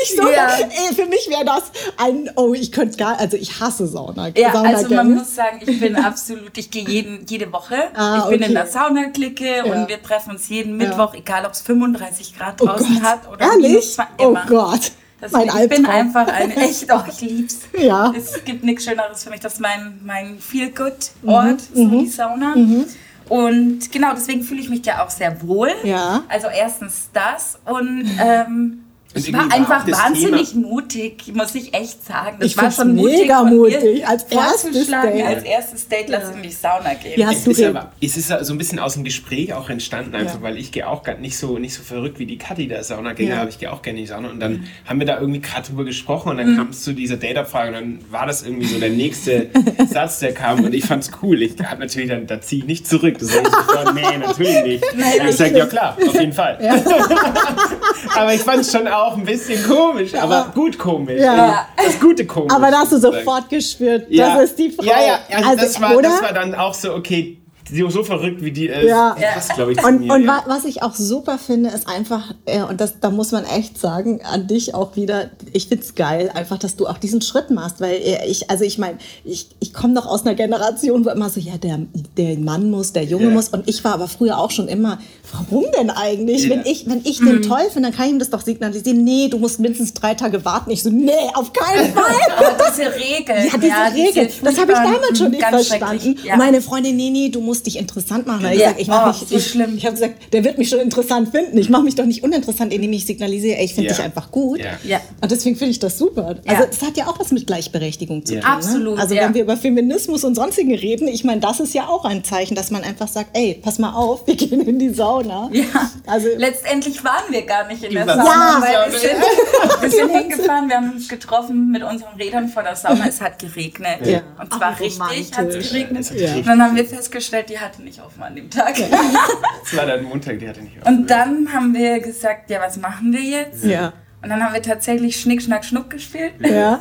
[0.02, 0.48] Ich so, ja.
[0.58, 1.64] ey, für mich wäre das
[1.96, 4.28] ein, oh, ich könnte gar, also ich hasse Sauna.
[4.28, 7.76] Ja, Sauna also man muss sagen, ich bin absolut, ich gehe jeden, jede Woche.
[7.94, 9.64] Ah, ich bin in der Sauna-Clique ja.
[9.64, 13.28] und wir treffen uns jeden Mittwoch, egal ob es 35 Grad oh draußen oh hat
[13.30, 13.92] oder Ehrlich?
[13.92, 14.06] zwei.
[14.18, 14.92] Oh Gott.
[15.20, 17.58] Das mein ich bin einfach ein echt, oh, ich lieb's.
[17.78, 18.12] Ja.
[18.16, 19.40] Es gibt nichts Schöneres für mich.
[19.40, 21.74] Das ist mein, mein Feel-Good-Ort, mhm.
[21.74, 21.98] so mhm.
[21.98, 22.56] die Sauna.
[22.56, 22.86] Mhm.
[23.28, 25.70] Und genau, deswegen fühle ich mich ja auch sehr wohl.
[25.84, 26.24] Ja.
[26.28, 30.68] Also erstens das und ähm, ich war einfach wahnsinnig Thema.
[30.68, 32.36] mutig, muss ich echt sagen.
[32.38, 34.06] Das ich war schon mega mutig.
[34.06, 35.24] Als erstes Date.
[35.26, 36.36] Als erstes Date, lass ja.
[36.36, 37.16] in die Sauna gehen.
[37.16, 40.14] Wie hast du ist aber, es ist so ein bisschen aus dem Gespräch auch entstanden,
[40.14, 40.42] einfach ja.
[40.42, 43.30] weil ich gehe auch nicht so, nicht so verrückt wie die Kathi der Sauna ging,
[43.30, 43.40] ja.
[43.40, 44.30] aber ich gehe auch gerne in die Sauna.
[44.30, 44.64] Und dann mhm.
[44.86, 46.56] haben wir da irgendwie gerade drüber gesprochen und dann mhm.
[46.56, 49.50] kam es zu dieser Date-Abfrage und dann war das irgendwie so der nächste
[49.88, 51.42] Satz, der kam und ich fand es cool.
[51.42, 53.18] Ich habe natürlich dann, da ziehe ich nicht zurück.
[53.18, 54.84] Das heißt, ich nee, natürlich nicht.
[54.96, 56.58] Nein, ich sage, ja klar, auf jeden Fall.
[58.16, 60.22] aber ich fand es schon auch auch ein bisschen komisch, ja.
[60.22, 61.20] aber gut komisch.
[61.20, 61.68] Ja.
[61.76, 62.52] Das gute komisch.
[62.54, 64.36] Aber da hast du sofort gespürt, ja.
[64.36, 64.84] das ist die Frau.
[64.84, 67.39] Ja, ja, also, also das, war, das war dann auch so, okay,
[67.72, 68.88] so, so verrückt wie die ist.
[68.88, 69.16] Ja.
[69.34, 70.42] Passt, glaube ich, und, mir, und ja.
[70.46, 74.20] was ich auch super finde, ist einfach, äh, und das, da muss man echt sagen,
[74.22, 77.80] an dich auch wieder, ich finde es geil, einfach, dass du auch diesen Schritt machst,
[77.80, 81.30] weil äh, ich, also ich meine, ich, ich komme doch aus einer Generation, wo immer
[81.30, 81.80] so, ja, der,
[82.16, 83.30] der Mann muss, der Junge ja.
[83.30, 84.98] muss, und ich war aber früher auch schon immer,
[85.32, 86.44] warum denn eigentlich?
[86.44, 86.50] Ja.
[86.50, 87.26] Wenn ich, wenn ich mhm.
[87.26, 90.14] den toll finde, dann kann ich ihm das doch signalisieren, nee, du musst mindestens drei
[90.14, 90.70] Tage warten.
[90.70, 92.14] Ich so, nee, auf keinen Fall.
[92.38, 93.36] aber diese Regel.
[93.36, 94.26] Ja, diese ja, Regel.
[94.26, 96.16] Diese das habe ich damals schon nicht verstanden.
[96.36, 98.42] Meine Freundin, nee, nee, du musst musst dich interessant machen.
[98.42, 98.74] Weil ja.
[98.78, 99.76] ich sag, ich oh, mich, so ich, schlimm.
[99.76, 101.58] Ich habe gesagt, der wird mich schon interessant finden.
[101.58, 103.96] Ich mache mich doch nicht uninteressant, indem ich signalisiere, ey, ich finde ja.
[103.96, 104.60] dich einfach gut.
[104.84, 105.00] Ja.
[105.20, 106.36] Und deswegen finde ich das super.
[106.46, 108.42] Also das hat ja auch was mit Gleichberechtigung zu tun.
[108.42, 108.46] Ne?
[108.46, 108.96] Absolut.
[108.96, 109.02] Ne?
[109.02, 112.24] Also wenn wir über Feminismus und sonstigen reden, ich meine, das ist ja auch ein
[112.24, 115.50] Zeichen, dass man einfach sagt, ey, pass mal auf, wir gehen in die Sauna.
[115.52, 115.64] Ja.
[116.06, 118.60] Also letztendlich waren wir gar nicht in der Sauna, ja.
[118.60, 122.76] weil wir sind, wir sind hingefahren, wir haben uns getroffen mit unseren Rädern vor der
[122.76, 123.06] Sauna.
[123.06, 124.06] Es hat geregnet.
[124.06, 124.22] Ja.
[124.40, 126.10] Und zwar Ach, richtig hat es geregnet.
[126.10, 128.76] Und dann haben wir festgestellt, die hatte nicht offen an dem Tag.
[128.76, 130.96] das war dann Montag, die hatte nicht offen.
[130.96, 133.64] Und dann haben wir gesagt, ja, was machen wir jetzt?
[133.64, 133.92] Ja.
[134.22, 136.34] Und dann haben wir tatsächlich Schnick, Schnack, Schnuck gespielt.
[136.40, 136.80] Ja.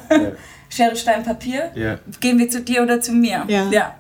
[0.70, 1.72] Schere, Stein, Papier.
[1.76, 1.98] Ja.
[2.20, 3.46] Gehen wir zu dir oder zu mir?
[3.48, 3.70] Ja.
[3.72, 3.96] ja.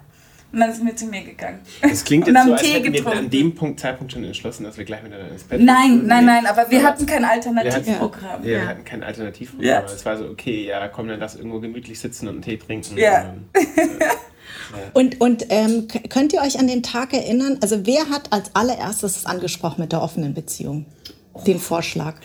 [0.52, 1.60] Und dann sind wir zu mir gegangen.
[1.82, 4.78] Das klingt jetzt so, als Tee hätten wir an dem Punkt, Zeitpunkt schon entschlossen, dass
[4.78, 8.22] wir gleich miteinander ins Bett Nein, nein, nein, aber wir hatten kein Alternativprogramm.
[8.24, 8.62] Wir, hatten, ja.
[8.62, 9.68] wir hatten kein Alternativprogramm.
[9.68, 9.84] Ja.
[9.84, 12.98] Es war so, okay, ja, komm, dann lass irgendwo gemütlich sitzen und einen Tee trinken.
[12.98, 13.30] Ja.
[13.30, 14.06] Und dann, äh,
[14.94, 17.58] und, und ähm, könnt ihr euch an den Tag erinnern?
[17.62, 20.86] Also wer hat als allererstes angesprochen mit der offenen Beziehung?
[21.46, 22.16] Den Vorschlag?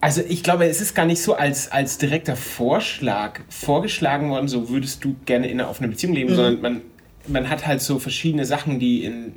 [0.00, 4.68] Also ich glaube, es ist gar nicht so als, als direkter Vorschlag vorgeschlagen worden, so
[4.68, 6.34] würdest du gerne in einer offenen Beziehung leben, mhm.
[6.34, 6.80] sondern man,
[7.28, 9.32] man hat halt so verschiedene Sachen, die in,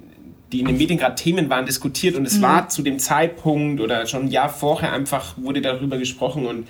[0.52, 2.42] die in den Medien gerade Themen waren, diskutiert und es mhm.
[2.42, 6.68] war zu dem Zeitpunkt oder schon ein Jahr vorher einfach wurde darüber gesprochen und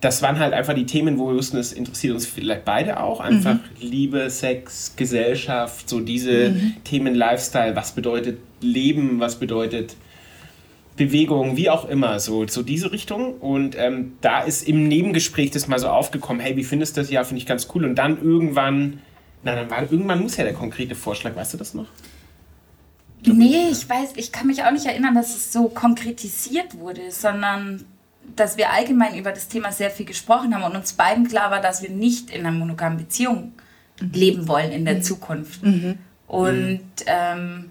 [0.00, 3.20] das waren halt einfach die Themen, wo wir wussten, es interessiert uns vielleicht beide auch.
[3.20, 3.60] Einfach mhm.
[3.80, 6.74] Liebe, Sex, Gesellschaft, so diese mhm.
[6.84, 9.96] Themen, Lifestyle, was bedeutet Leben, was bedeutet
[10.96, 13.34] Bewegung, wie auch immer, so, so diese Richtung.
[13.34, 17.10] Und ähm, da ist im Nebengespräch das mal so aufgekommen, hey, wie findest du das?
[17.10, 17.84] Ja, finde ich ganz cool.
[17.84, 19.00] Und dann irgendwann,
[19.44, 21.86] na, dann war irgendwann muss ja der konkrete Vorschlag, weißt du das noch?
[23.24, 27.84] Nee, ich weiß, ich kann mich auch nicht erinnern, dass es so konkretisiert wurde, sondern
[28.34, 31.60] dass wir allgemein über das Thema sehr viel gesprochen haben und uns beiden klar war,
[31.60, 33.52] dass wir nicht in einer monogamen Beziehung
[34.00, 34.10] mhm.
[34.12, 35.02] leben wollen in der mhm.
[35.02, 35.62] Zukunft.
[35.62, 35.98] Mhm.
[36.26, 37.70] Und ähm,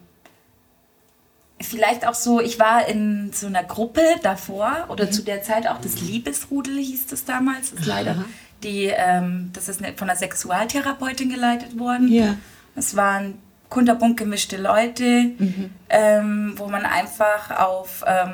[1.62, 5.12] vielleicht auch so, ich war in so einer Gruppe davor oder mhm.
[5.12, 8.26] zu der Zeit auch das Liebesrudel hieß das damals, das ist leider
[8.64, 12.12] die, ähm, das ist von einer Sexualtherapeutin geleitet worden.
[12.12, 12.36] Ja.
[12.76, 13.36] Es waren
[13.70, 15.70] kunterbunt gemischte Leute, mhm.
[15.90, 18.34] ähm, wo man einfach auf ähm,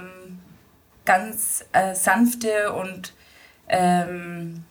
[1.11, 3.13] ganz äh, sanfte und
[3.67, 4.63] ähm,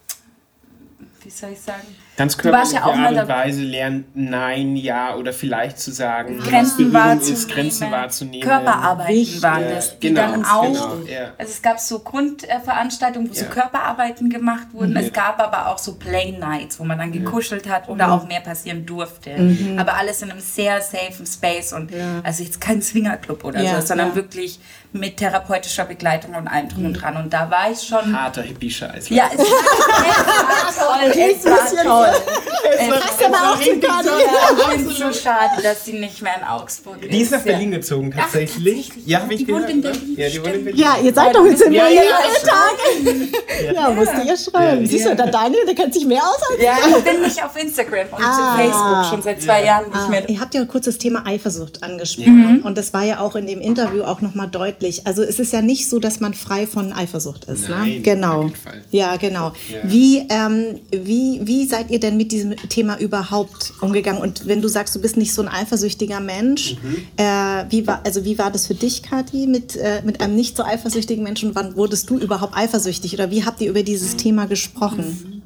[1.23, 1.83] wie soll ich sagen?
[2.17, 7.35] Ganz körperliche ja Art und Weise lernen, Nein, Ja oder vielleicht zu sagen, Grenzen wahrzunehmen,
[7.35, 8.47] ist, Grenzen wahrzunehmen.
[8.47, 11.33] Körperarbeiten waren das, die genau, dann auch, genau, ja.
[11.39, 13.41] also es gab so Grundveranstaltungen, wo ja.
[13.41, 14.97] so Körperarbeiten gemacht wurden, mhm.
[14.97, 18.13] es gab aber auch so Play Nights, wo man dann gekuschelt hat oder mhm.
[18.13, 19.79] auch mehr passieren durfte, mhm.
[19.79, 21.91] aber alles in einem sehr safen Space und
[22.23, 24.59] also jetzt kein Swingerclub oder so, sondern wirklich
[24.93, 28.17] mit therapeutischer Begleitung und allem drum und dran und da war ich schon...
[28.19, 29.09] Harter Hippie-Scheiß.
[29.11, 33.01] Ja, es war, es war toll, es war toll.
[33.01, 37.13] passt aber auch ich es so schade, dass sie nicht mehr in Augsburg ist.
[37.13, 37.53] Die ist nach Ja.
[37.53, 38.91] Berlin gezogen, tatsächlich.
[39.07, 39.71] ja, habe ich Die wohnt gehört.
[39.71, 39.83] in?
[39.83, 40.65] Berlin, Ja, die wohnt in.
[40.65, 40.81] Berlin.
[40.81, 43.75] Ja, ihr seid doch jetzt in Berlin ja, alle Tage.
[43.75, 44.87] Ja, musst du ihr schreiben.
[44.87, 47.57] Siehst du, der Daniel, der kennt sich mehr aus als Ja, ich bin nicht auf
[47.57, 48.57] Instagram und Ah.
[48.57, 50.29] Facebook schon seit zwei Jahren nicht mehr.
[50.29, 53.61] Ihr habt ja kurz das Thema Eifersucht angesprochen und das war ja auch in dem
[53.61, 54.80] Interview auch nochmal deutlich.
[55.07, 57.69] Also es ist ja nicht so, dass man frei von Eifersucht ist.
[57.69, 57.77] ne?
[57.77, 58.41] Nein, Genau.
[58.43, 58.85] keinen Fall.
[58.91, 59.53] Ja, genau.
[59.71, 59.79] Ja.
[59.91, 64.21] Wie, ähm, wie, wie seid ihr denn mit diesem Thema überhaupt umgegangen?
[64.23, 66.77] Und wenn du sagst, du bist nicht so ein eifersüchtiger Mensch,
[67.17, 67.25] äh,
[67.71, 70.63] wie, war, also wie war das für dich, Kathi, mit, äh, mit einem nicht so
[70.65, 71.55] eifersüchtigen Menschen?
[71.55, 75.43] Wann wurdest du überhaupt eifersüchtig oder wie habt ihr über dieses Thema gesprochen?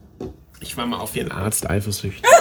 [0.66, 2.22] Ich war mal auf ihren Arzt eifersüchtig.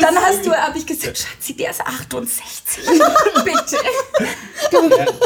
[0.00, 2.44] Dann hast du, habe ich gesagt, Schatzi, der ist 68.
[3.44, 3.78] Bitte.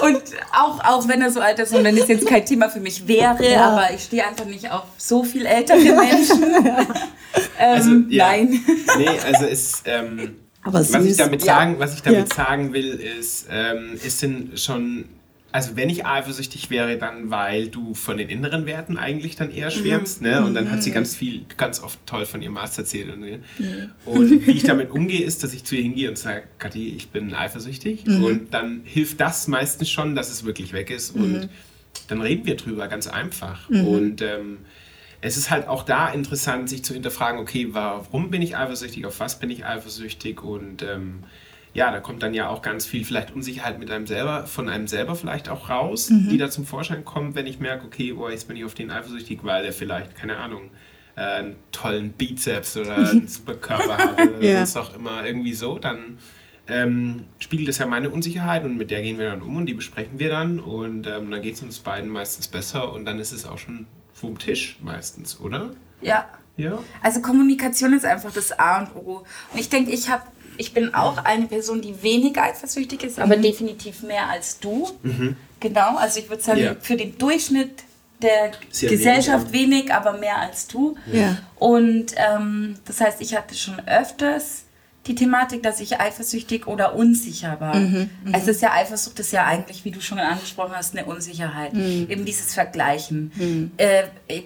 [0.02, 2.78] Und auch, auch wenn er so alt ist und wenn es jetzt kein Thema für
[2.78, 6.42] mich wäre, aber ich stehe einfach nicht auf so viel ältere Menschen.
[6.64, 6.86] ähm,
[7.58, 8.28] Also, ja.
[8.28, 8.64] Nein.
[8.98, 11.54] Nee, also es, ähm, Aber was ich damit Ja.
[11.56, 12.34] sagen, was ich damit Ja.
[12.34, 15.06] sagen will, ist, ähm, es sind schon,
[15.50, 19.70] also wenn ich eifersüchtig wäre, dann weil du von den inneren Werten eigentlich dann eher
[19.70, 20.44] schwärmst, ne?
[20.44, 23.12] Und dann hat sie ganz viel, ganz oft toll von ihrem Arzt erzählt.
[23.12, 23.40] Und, ne?
[24.04, 27.08] und wie ich damit umgehe, ist, dass ich zu ihr hingehe und sage, Kathi, ich
[27.08, 28.06] bin eifersüchtig.
[28.06, 31.14] Und dann hilft das meistens schon, dass es wirklich weg ist.
[31.14, 31.48] Und
[32.08, 33.70] dann reden wir drüber, ganz einfach.
[33.70, 34.58] Und ähm,
[35.20, 39.18] es ist halt auch da interessant, sich zu hinterfragen, okay, warum bin ich eifersüchtig, auf
[39.18, 41.24] was bin ich eifersüchtig und ähm,
[41.74, 44.88] ja, da kommt dann ja auch ganz viel vielleicht Unsicherheit mit einem selber, von einem
[44.88, 48.48] selber vielleicht auch raus, die da zum Vorschein kommt, wenn ich merke, okay, boah, jetzt
[48.48, 50.70] bin ich auf den eifersüchtig, weil er vielleicht, keine Ahnung,
[51.16, 54.64] äh, einen tollen Bizeps oder einen super Körper hat oder Ja.
[54.66, 56.18] sonst auch immer irgendwie so, dann
[56.68, 59.74] ähm, spiegelt das ja meine Unsicherheit und mit der gehen wir dann um und die
[59.74, 63.32] besprechen wir dann und ähm, dann geht es uns beiden meistens besser und dann ist
[63.32, 65.70] es auch schon vom Tisch meistens, oder?
[66.00, 66.26] Ja.
[66.56, 66.78] Ja.
[67.02, 69.24] Also Kommunikation ist einfach das A und O.
[69.52, 70.24] Und ich denke, ich habe,
[70.58, 74.88] ich bin auch eine Person, die wenig eifersüchtig ist, aber definitiv mehr als du.
[75.60, 76.76] Genau, also ich würde sagen, Ja.
[76.80, 77.82] für den Durchschnitt
[78.20, 80.96] der Sehr Gesellschaft wenig, aber mehr als du.
[81.12, 81.38] Ja.
[81.56, 84.64] Und ähm, das heißt, ich hatte schon öfters
[85.08, 87.74] die Thematik, dass ich eifersüchtig oder unsicher war.
[88.32, 91.74] Also es ist ja Eifersucht ist ja eigentlich, wie du schon angesprochen hast, eine Unsicherheit.
[91.74, 93.72] Eben dieses Vergleichen.
[93.76, 94.04] Äh,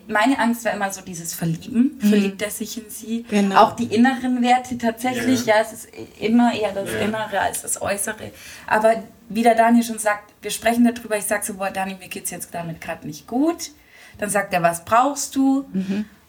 [0.08, 1.98] meine Angst war immer so dieses Verlieben.
[2.00, 3.24] Verliebt er sich in sie?
[3.28, 3.62] Genau.
[3.62, 5.44] Auch die inneren Werte tatsächlich.
[5.46, 5.56] Ja.
[5.56, 7.00] Ja, es ist immer eher das Ja.
[7.00, 8.30] Innere als das Äußere.
[8.66, 11.16] Aber wie der Daniel schon sagt, wir sprechen darüber.
[11.18, 13.70] Ich sage so, boah, Daniel, mir geht es jetzt damit gerade nicht gut.
[14.18, 15.64] Dann sagt er, was brauchst du?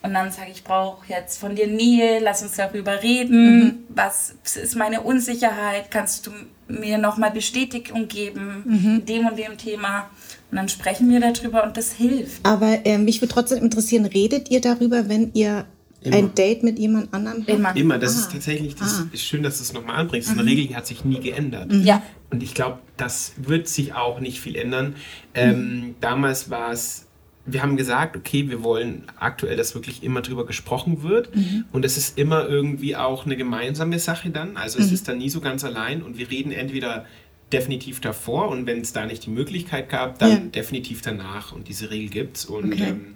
[0.03, 3.85] Und dann sage ich, ich brauche jetzt von dir Nähe, lass uns darüber reden.
[3.89, 5.89] Was ist meine Unsicherheit?
[5.91, 6.31] Kannst du
[6.67, 10.09] mir nochmal Bestätigung geben in dem und dem Thema?
[10.51, 12.45] Und dann sprechen wir darüber und das hilft.
[12.45, 15.65] Aber äh, mich würde trotzdem interessieren, redet ihr darüber, wenn ihr
[16.01, 16.17] Immer.
[16.17, 17.49] ein Date mit jemand anderem habt?
[17.49, 17.75] Immer.
[17.75, 18.19] Immer, das Ah.
[18.19, 19.07] ist tatsächlich, das Ah.
[19.13, 20.29] ist schön, dass du es nochmal anbringst.
[20.29, 21.71] Ist eine Regel, hat sich nie geändert.
[21.71, 22.03] Ja.
[22.29, 24.95] Und ich glaube, das wird sich auch nicht viel ändern.
[25.33, 27.07] Ähm, damals war es,
[27.45, 31.29] wir haben gesagt, okay, wir wollen aktuell, dass wirklich immer drüber gesprochen wird.
[31.73, 34.55] Und es ist immer irgendwie auch eine gemeinsame Sache dann.
[34.55, 37.05] Also es ist dann nie so ganz allein und wir reden entweder
[37.51, 40.37] definitiv davor und wenn es da nicht die Möglichkeit gab, dann Ja.
[40.39, 41.51] definitiv danach.
[41.51, 42.89] Und diese Regel gibt's und Okay.
[42.89, 43.15] ähm,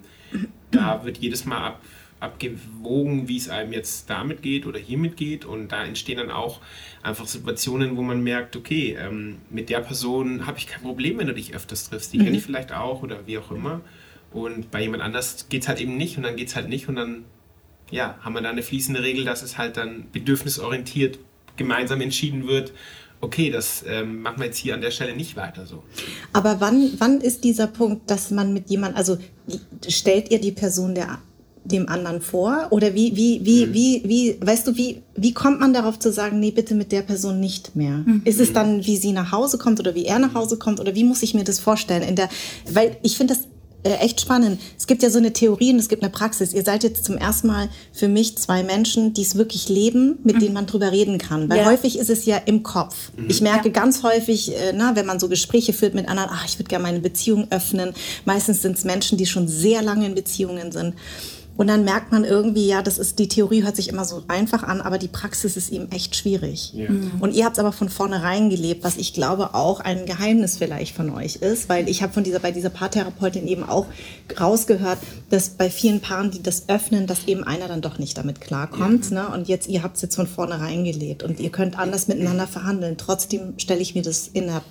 [0.70, 1.80] da wird jedes Mal ab,
[2.20, 5.44] abgewogen, wie es einem jetzt damit geht oder hiermit geht.
[5.44, 6.60] Und da entstehen dann auch
[7.02, 11.26] einfach Situationen, wo man merkt, okay, ähm, mit der Person habe ich kein Problem, wenn
[11.28, 12.12] du dich öfters triffst.
[12.12, 13.80] Die kenne ich vielleicht auch oder wie auch immer.
[14.32, 16.88] Und bei jemand anders geht es halt eben nicht und dann geht es halt nicht
[16.88, 17.24] und dann
[17.90, 21.18] ja, haben wir da eine fließende Regel, dass es halt dann bedürfnisorientiert
[21.56, 22.72] gemeinsam entschieden wird,
[23.20, 25.82] okay, das ähm, machen wir jetzt hier an der Stelle nicht weiter so.
[26.32, 29.18] Aber wann, wann ist dieser Punkt, dass man mit jemand, also
[29.88, 31.18] stellt ihr die Person der,
[31.64, 32.68] dem anderen vor?
[32.70, 36.38] Oder wie, wie, wie, wie, wie, weißt du, wie, wie kommt man darauf zu sagen,
[36.38, 38.04] nee, bitte mit der Person nicht mehr?
[38.24, 40.80] Ist es dann, wie sie nach Hause kommt oder wie er nach Hause kommt?
[40.80, 42.02] Oder wie muss ich mir das vorstellen?
[42.02, 42.28] In der,
[42.70, 43.48] weil ich finde das
[43.84, 44.60] echt spannend.
[44.76, 46.52] Es gibt ja so eine Theorie und es gibt eine Praxis.
[46.52, 50.42] Ihr seid jetzt zum ersten Mal für mich zwei Menschen, die es wirklich leben, mit
[50.42, 51.48] denen man drüber reden kann.
[51.48, 51.64] Weil Ja.
[51.66, 53.10] häufig ist es ja im Kopf.
[53.28, 56.58] Ich merke ganz häufig, äh, na, wenn man so Gespräche führt mit anderen, ach, ich
[56.58, 57.94] würde gerne meine Beziehung öffnen.
[58.24, 60.94] Meistens sind es Menschen, die schon sehr lange in Beziehungen sind.
[61.58, 64.62] Und dann merkt man irgendwie, ja, das ist, die Theorie hört sich immer so einfach
[64.62, 66.72] an, aber die Praxis ist eben echt schwierig.
[66.72, 66.86] Ja.
[67.18, 70.94] Und ihr habt es aber von vornherein gelebt, was ich glaube auch ein Geheimnis vielleicht
[70.94, 73.86] von euch ist, weil ich habe von dieser, bei dieser Paartherapeutin eben auch
[74.38, 74.98] rausgehört,
[75.30, 79.10] dass bei vielen Paaren, die das öffnen, dass eben einer dann doch nicht damit klarkommt.
[79.10, 79.26] Ne?
[79.28, 82.96] Und jetzt, ihr habt es jetzt von vornherein gelebt und ihr könnt anders miteinander verhandeln.
[82.98, 84.62] Trotzdem stelle ich mir das in der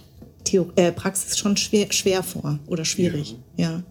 [0.46, 3.36] Theo äh, Praxis schon schwer, schwer vor oder schwierig.
[3.58, 3.84] Ja.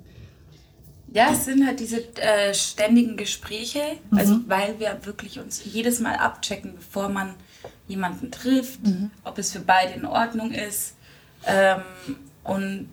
[1.16, 4.18] Ja, es sind halt diese äh, ständigen Gespräche, mhm.
[4.18, 7.34] also weil wir wirklich uns jedes Mal abchecken, bevor man
[7.88, 9.10] jemanden trifft, mhm.
[9.24, 10.94] ob es für beide in Ordnung ist.
[11.46, 11.80] Ähm,
[12.44, 12.90] und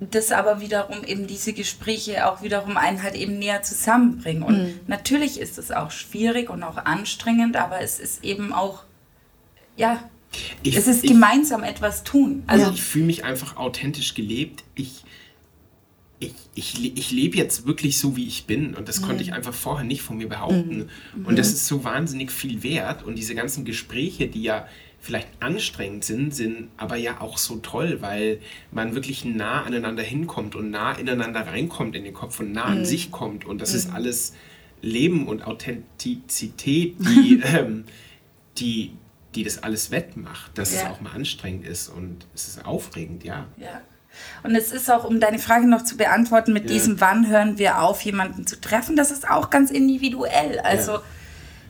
[0.00, 4.42] das aber wiederum eben diese Gespräche auch wiederum einen halt eben näher zusammenbringen.
[4.42, 4.80] Und mhm.
[4.86, 8.84] natürlich ist es auch schwierig und auch anstrengend, aber es ist eben auch,
[9.78, 10.02] ja,
[10.62, 12.42] ich, es ist ich, gemeinsam etwas tun.
[12.48, 14.62] Also ich fühle mich einfach authentisch gelebt.
[14.74, 15.04] Ich,
[16.20, 18.74] ich, ich, ich lebe jetzt wirklich so, wie ich bin.
[18.74, 19.06] Und das mhm.
[19.06, 20.88] konnte ich einfach vorher nicht von mir behaupten.
[21.14, 21.26] Mhm.
[21.26, 23.04] Und das ist so wahnsinnig viel wert.
[23.04, 24.66] Und diese ganzen Gespräche, die ja
[25.00, 28.40] vielleicht anstrengend sind, sind aber ja auch so toll, weil
[28.72, 32.78] man wirklich nah aneinander hinkommt und nah ineinander reinkommt in den Kopf und nah mhm.
[32.78, 33.44] an sich kommt.
[33.44, 33.76] Und das mhm.
[33.78, 34.34] ist alles
[34.82, 37.84] Leben und Authentizität, die, ähm,
[38.58, 38.92] die,
[39.36, 40.80] die das alles wettmacht, dass ja.
[40.80, 43.46] es auch mal anstrengend ist und es ist aufregend, ja.
[43.56, 43.82] Ja.
[44.42, 46.70] Und es ist auch, um deine Frage noch zu beantworten, mit ja.
[46.70, 50.60] diesem, wann hören wir auf, jemanden zu treffen, das ist auch ganz individuell.
[50.60, 51.02] Also ja.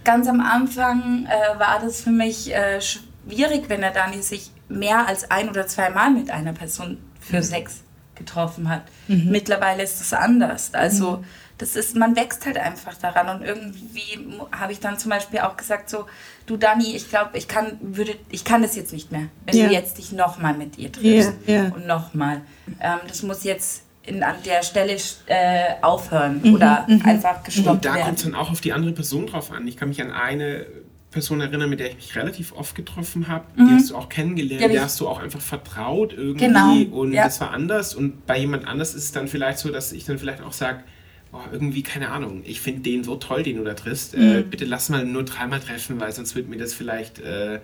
[0.04, 5.06] ganz am Anfang äh, war das für mich äh, schwierig, wenn er dann sich mehr
[5.06, 7.42] als ein oder zweimal mit einer Person für mhm.
[7.42, 7.82] Sex
[8.14, 8.82] getroffen hat.
[9.06, 9.30] Mhm.
[9.30, 10.74] Mittlerweile ist das anders.
[10.74, 11.24] Also mhm.
[11.58, 14.18] Das ist, man wächst halt einfach daran und irgendwie
[14.52, 16.06] habe ich dann zum Beispiel auch gesagt so,
[16.46, 19.66] du Dani, ich glaube, ich kann, würde, ich kann das jetzt nicht mehr, wenn ja.
[19.66, 21.74] du jetzt dich nochmal mit ihr triffst ja, ja.
[21.74, 22.40] und nochmal.
[22.80, 27.02] Ähm, das muss jetzt in, an der Stelle äh, aufhören mhm, oder mhm.
[27.04, 27.96] einfach gestoppt werden.
[27.96, 29.66] Und da kommt es dann auch auf die andere Person drauf an.
[29.66, 30.64] Ich kann mich an eine
[31.10, 33.44] Person erinnern, mit der ich mich relativ oft getroffen habe.
[33.56, 33.68] Mhm.
[33.68, 36.46] Die hast du auch kennengelernt, ja, der hast du auch einfach vertraut irgendwie.
[36.46, 37.00] Genau.
[37.00, 37.24] Und ja.
[37.24, 37.94] das war anders.
[37.94, 40.84] Und bei jemand anders ist es dann vielleicht so, dass ich dann vielleicht auch sage,
[41.32, 44.14] oh, irgendwie, keine Ahnung, ich finde den so toll, den du da triffst.
[44.14, 44.50] Äh, mhm.
[44.50, 47.60] Bitte lass mal nur dreimal treffen, weil sonst wird mir das vielleicht äh,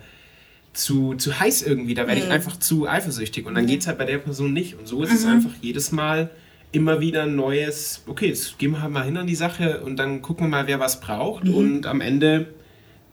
[0.73, 1.93] zu, zu heiß irgendwie.
[1.93, 2.27] Da werde mhm.
[2.27, 3.45] ich einfach zu eifersüchtig.
[3.45, 3.69] Und dann mhm.
[3.69, 4.77] geht es halt bei der Person nicht.
[4.77, 5.33] Und so ist es mhm.
[5.33, 6.29] einfach jedes Mal
[6.71, 9.95] immer wieder ein neues, okay, jetzt gehen wir halt mal hin an die Sache und
[9.97, 11.45] dann gucken wir mal, wer was braucht.
[11.45, 11.53] Mhm.
[11.53, 12.47] Und am Ende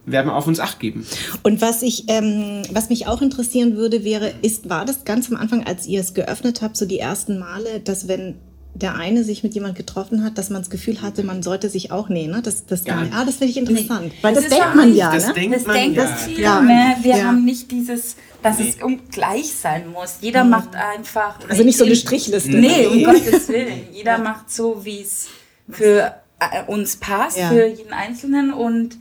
[0.05, 1.07] werden wir auf uns Acht geben.
[1.45, 5.37] Und was ich, ähm, was mich auch interessieren würde, wäre, ist, war das ganz am
[5.37, 8.35] Anfang, als ihr es geöffnet habt, so die ersten Male, dass wenn
[8.75, 11.91] der eine sich mit jemand getroffen hat, dass man das Gefühl hatte, man sollte sich
[11.91, 12.31] auch nähen.
[12.31, 12.41] Ne?
[12.43, 13.07] Das, das, ja.
[13.13, 14.07] ah, das finde ich interessant.
[14.07, 14.19] Nee.
[14.23, 15.13] Weil das, das denkt man ja.
[15.13, 15.35] Das ne?
[15.35, 16.05] denkt das man denkt ja.
[16.05, 16.61] das viele ja.
[16.61, 16.97] mehr.
[17.03, 17.25] Wir ja.
[17.25, 18.71] haben nicht dieses, dass nee.
[18.71, 20.19] es um gleich sein muss.
[20.21, 20.51] Jeder mhm.
[20.51, 21.39] macht einfach.
[21.49, 22.51] Also nicht so eine Strichliste.
[22.51, 23.81] Nee, um Gottes Willen.
[23.93, 25.29] Jeder macht so, wie es
[25.69, 28.97] für äh, uns passt, für jeden Einzelnen und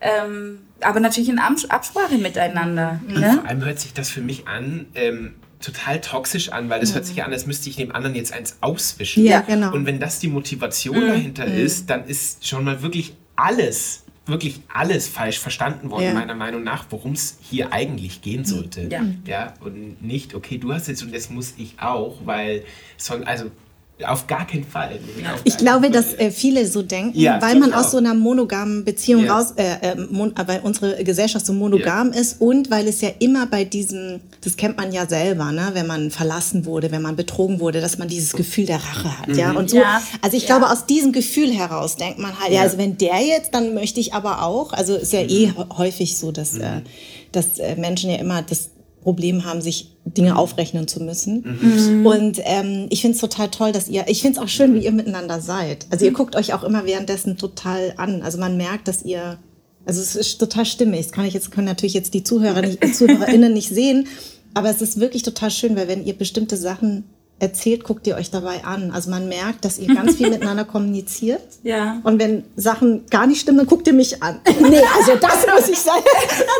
[0.00, 3.00] ähm, aber natürlich in Absprache miteinander.
[3.06, 3.34] Ne?
[3.34, 6.94] Vor allem hört sich das für mich an, ähm, total toxisch an, weil das mhm.
[6.94, 9.24] hört sich an, als müsste ich dem anderen jetzt eins auswischen.
[9.24, 9.72] Ja, genau.
[9.72, 11.08] Und wenn das die Motivation mhm.
[11.08, 11.54] dahinter mhm.
[11.54, 16.14] ist, dann ist schon mal wirklich alles, wirklich alles falsch verstanden worden, ja.
[16.14, 18.88] meiner Meinung nach, worum es hier eigentlich gehen sollte.
[18.90, 19.02] Ja.
[19.26, 19.54] ja.
[19.60, 22.64] Und nicht, okay, du hast jetzt und das muss ich auch, weil,
[23.24, 23.50] also
[24.04, 24.98] auf gar keinen Fall.
[25.44, 25.90] Ich glaube, Fall.
[25.90, 29.36] dass äh, viele so denken, ja, weil man aus so einer monogamen Beziehung ja.
[29.36, 32.20] raus, äh, äh, weil unsere Gesellschaft so monogam ja.
[32.20, 35.86] ist und weil es ja immer bei diesem, das kennt man ja selber, ne, wenn
[35.86, 39.38] man verlassen wurde, wenn man betrogen wurde, dass man dieses Gefühl der Rache hat, mhm.
[39.38, 39.52] ja.
[39.52, 39.80] Und so,
[40.20, 43.54] also ich glaube, aus diesem Gefühl heraus denkt man halt, ja, also wenn der jetzt,
[43.54, 44.72] dann möchte ich aber auch.
[44.72, 45.54] Also ist ja eh mhm.
[45.58, 46.62] eh häufig so, dass, mhm.
[46.62, 46.82] äh,
[47.32, 48.71] dass äh, Menschen ja immer das
[49.02, 51.58] Problem haben, sich Dinge aufrechnen zu müssen.
[51.60, 52.06] Mhm.
[52.06, 54.84] Und ähm, ich finde es total toll, dass ihr, ich finde es auch schön, wie
[54.84, 55.86] ihr miteinander seid.
[55.90, 58.22] Also ihr guckt euch auch immer währenddessen total an.
[58.22, 59.38] Also man merkt, dass ihr,
[59.84, 61.06] also es ist total stimmig.
[61.06, 64.06] Das kann ich jetzt, können natürlich jetzt die Zuhörer nicht, ZuhörerInnen nicht sehen.
[64.54, 67.04] Aber es ist wirklich total schön, weil wenn ihr bestimmte Sachen
[67.42, 68.92] erzählt, guckt ihr euch dabei an.
[68.92, 71.42] Also man merkt, dass ihr ganz viel miteinander kommuniziert.
[71.64, 72.00] Ja.
[72.04, 74.40] Und wenn Sachen gar nicht stimmen, dann guckt ihr mich an.
[74.60, 76.02] nee, also das muss ich sagen.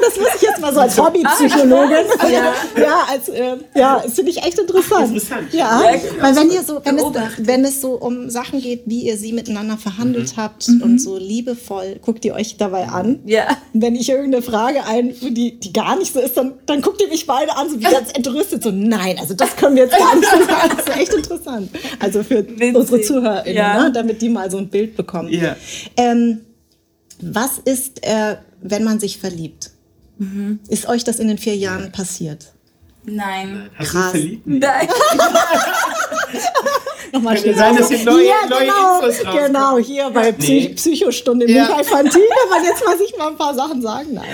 [0.03, 2.07] das muss ich jetzt mal so als Hobbypsychologin.
[2.31, 5.09] ja, ja, als, äh, ja, das finde ich echt interessant.
[5.09, 5.53] interessant.
[5.53, 5.83] Ja,
[6.21, 7.05] weil wenn ihr so, wenn es,
[7.39, 10.41] wenn es so um Sachen geht, wie ihr sie miteinander verhandelt mhm.
[10.41, 10.83] habt mhm.
[10.83, 13.21] und so liebevoll, guckt ihr euch dabei an.
[13.25, 13.57] Ja.
[13.73, 17.09] Wenn ich irgendeine Frage ein, die, die gar nicht so ist, dann, dann guckt ihr
[17.09, 20.17] mich beide an, so wie ganz entrüstet, so nein, also das können wir jetzt gar
[20.17, 20.72] nicht so sagen.
[20.77, 21.71] Das ist echt interessant.
[21.99, 22.75] Also für Witzig.
[22.75, 23.83] unsere ZuhörerInnen, ja.
[23.85, 23.93] ne?
[23.93, 25.29] damit die mal so ein Bild bekommen.
[25.29, 25.57] Ja.
[25.97, 26.41] Ähm,
[27.21, 29.71] was ist, äh, wenn man sich verliebt?
[30.19, 30.61] Mhm.
[30.69, 32.53] Ist euch das in den vier Jahren passiert?
[33.05, 33.71] Nein.
[33.77, 34.13] Hast Krass.
[34.13, 34.47] du verliebt?
[34.47, 34.89] Nein.
[37.13, 39.47] Nochmal schnell sein, dass hier neue, ja, neue genau, Infos rauskommen.
[39.47, 40.69] Genau, hier bei Psy nee.
[40.75, 41.65] Psychostunde ja.
[41.65, 44.15] Michael Fantin kann man jetzt mal sich mal ein paar Sachen sagen.
[44.15, 44.25] Nein.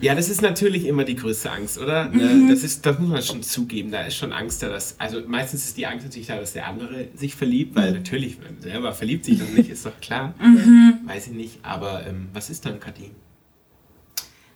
[0.00, 2.08] Ja, das ist natürlich immer die größte Angst, oder?
[2.08, 2.48] Ne, mhm.
[2.48, 3.90] Das, ist, das muss man schon zugeben.
[3.90, 6.68] Da ist schon Angst da, dass, also meistens ist die Angst natürlich da, dass der
[6.68, 7.96] andere sich verliebt, weil mhm.
[7.96, 10.34] natürlich, man selber verliebt sich noch nicht, ist doch klar.
[10.40, 11.00] Mhm.
[11.04, 13.10] Weiß ich nicht, aber ähm, was ist dann, Kathi?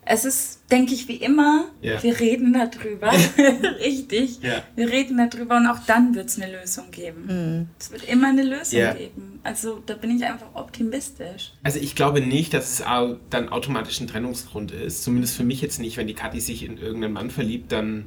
[0.05, 2.01] Es ist, denke ich, wie immer, Ja.
[2.03, 3.11] wir reden darüber.
[3.79, 4.39] Richtig.
[4.41, 4.63] Ja.
[4.75, 7.69] Wir reden darüber und auch dann wird es eine Lösung geben.
[7.79, 8.93] Es wird immer eine Lösung Ja.
[8.93, 9.39] geben.
[9.43, 11.53] Also da bin ich einfach optimistisch.
[11.63, 12.85] Also ich glaube nicht, dass es
[13.29, 15.03] dann automatisch ein Trennungsgrund ist.
[15.03, 15.97] Zumindest für mich jetzt nicht.
[15.97, 18.05] Wenn die Kathi sich in irgendeinen Mann verliebt, dann,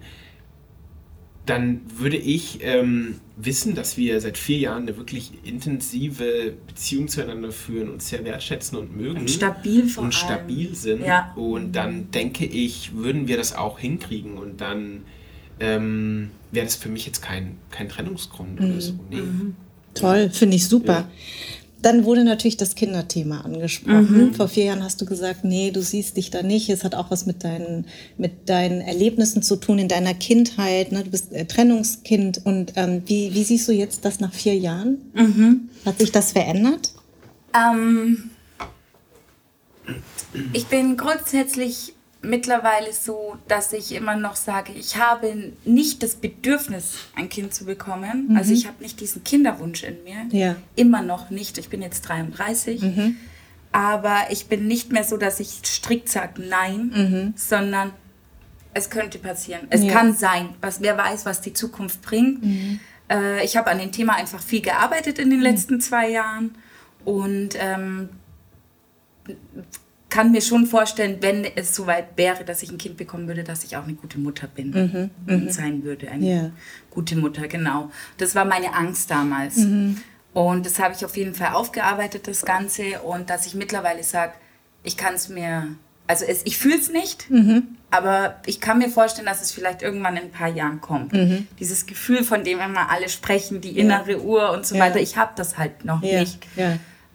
[1.46, 7.52] dann würde ich ähm, wissen, dass wir seit vier Jahren eine wirklich intensive Beziehung zueinander
[7.52, 9.20] führen, uns sehr wertschätzen und mögen.
[9.20, 10.24] Und stabil vor und allem.
[10.24, 11.04] stabil sind.
[11.04, 11.32] Ja.
[11.36, 14.38] Und dann denke ich, würden wir das auch hinkriegen.
[14.38, 15.04] Und dann
[15.60, 18.94] ähm, wäre das für mich jetzt kein, kein Trennungsgrund oder so.
[19.08, 19.22] Nee.
[19.94, 21.08] Toll, finde ich super.
[21.82, 24.34] Dann wurde natürlich das Kinderthema angesprochen.
[24.34, 26.68] Vor vier Jahren hast du gesagt, nee, du siehst dich da nicht.
[26.70, 30.90] Es hat auch was mit deinen, mit deinen Erlebnissen zu tun in deiner Kindheit.
[30.90, 31.04] Ne?
[31.04, 32.40] Du bist äh, Trennungskind.
[32.44, 34.98] Und ähm, wie, wie siehst du jetzt das nach vier Jahren?
[35.84, 36.92] Hat sich das verändert?
[37.54, 38.30] Ähm,
[40.52, 41.92] ich bin grundsätzlich
[42.22, 47.64] mittlerweile so, dass ich immer noch sage, ich habe nicht das Bedürfnis, ein Kind zu
[47.64, 48.34] bekommen.
[48.36, 50.26] Also ich habe nicht diesen Kinderwunsch in mir.
[50.30, 50.56] Ja.
[50.74, 51.58] Immer noch nicht.
[51.58, 52.82] Ich bin jetzt 33.
[53.72, 57.92] Aber ich bin nicht mehr so, dass ich strikt sage nein, sondern
[58.74, 59.66] es könnte passieren.
[59.70, 59.92] Es Ja.
[59.92, 60.50] kann sein.
[60.60, 62.42] Was, wer weiß, was die Zukunft bringt.
[63.10, 66.56] Äh, ich habe an dem Thema einfach viel gearbeitet in den letzten zwei Jahren
[67.04, 68.08] und ähm,
[70.08, 73.64] kann mir schon vorstellen, wenn es soweit wäre, dass ich ein Kind bekommen würde, dass
[73.64, 76.08] ich auch eine gute Mutter bin und sein würde.
[76.10, 76.50] Eine Ja.
[76.90, 77.90] gute Mutter, genau.
[78.18, 79.56] Das war meine Angst damals.
[80.32, 83.00] Und das habe ich auf jeden Fall aufgearbeitet, das Ganze.
[83.02, 84.32] Und dass ich mittlerweile sage,
[84.84, 85.66] ich kann es mir,
[86.06, 87.26] also es, ich fühle es nicht,
[87.90, 91.12] aber ich kann mir vorstellen, dass es vielleicht irgendwann in ein paar Jahren kommt.
[91.58, 94.82] Dieses Gefühl, von dem immer alle sprechen, die innere Uhr und so Ja.
[94.82, 96.20] weiter, ich habe das halt noch Ja.
[96.20, 96.38] nicht.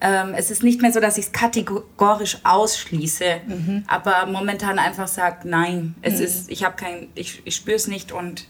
[0.04, 3.84] Ähm, es ist nicht mehr so, dass ich es kategorisch ausschließe, Mhm.
[3.86, 8.10] aber momentan einfach sage, nein, es ist, ich habe kein, ich, ich spüre es nicht
[8.10, 8.48] und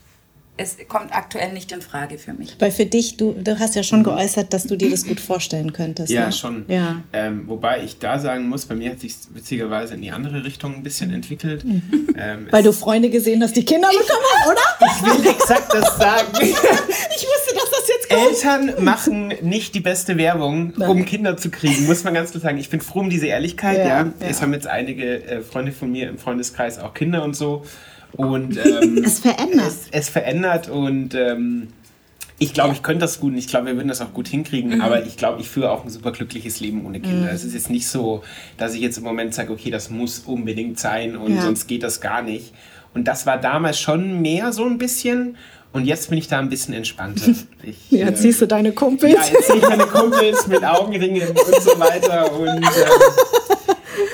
[0.58, 2.56] es kommt aktuell nicht in Frage für mich.
[2.58, 5.72] Weil für dich, du, du hast ja schon geäußert, dass du dir das gut vorstellen
[5.72, 6.10] könntest.
[6.12, 6.32] Ja, ne?
[6.32, 6.64] schon.
[6.68, 7.02] Ja.
[7.14, 10.74] Ähm, wobei ich da sagen muss, bei mir hat sich witzigerweise in die andere Richtung
[10.74, 11.64] ein bisschen entwickelt.
[11.64, 15.16] Ähm, Weil du Freunde gesehen hast, die Kinder bekommen haben, oder?
[15.16, 16.28] ich will exakt das sagen.
[16.42, 18.01] Ich wusste, dass das jetzt kommt.
[18.12, 22.58] Eltern machen nicht die beste Werbung, um Kinder zu kriegen, muss man ganz klar sagen.
[22.58, 23.78] Ich bin froh um diese Ehrlichkeit.
[23.78, 24.12] Ja, Ja.
[24.20, 27.64] Es haben jetzt einige äh, Freunde von mir im Freundeskreis auch Kinder und so.
[28.12, 29.66] Und ähm, Es verändert.
[29.68, 31.68] Es, es verändert und ähm,
[32.38, 34.80] ich glaube, ich könnte das gut und ich glaube, wir würden das auch gut hinkriegen,
[34.80, 37.30] aber ich glaube, ich führe auch ein super glückliches Leben ohne Kinder.
[37.32, 38.22] Es ist jetzt nicht so,
[38.58, 41.42] dass ich jetzt im Moment sage, okay, das muss unbedingt sein und Ja.
[41.42, 42.52] sonst geht das gar nicht.
[42.94, 45.36] Und das war damals schon mehr so ein bisschen
[45.72, 47.32] und jetzt bin ich da ein bisschen entspannter.
[47.62, 49.12] Ich, Ja, äh, jetzt siehst du deine Kumpels.
[49.12, 52.32] ja, jetzt sehe ich meine Kumpels mit Augenringen und so weiter.
[52.32, 52.62] Und ähm,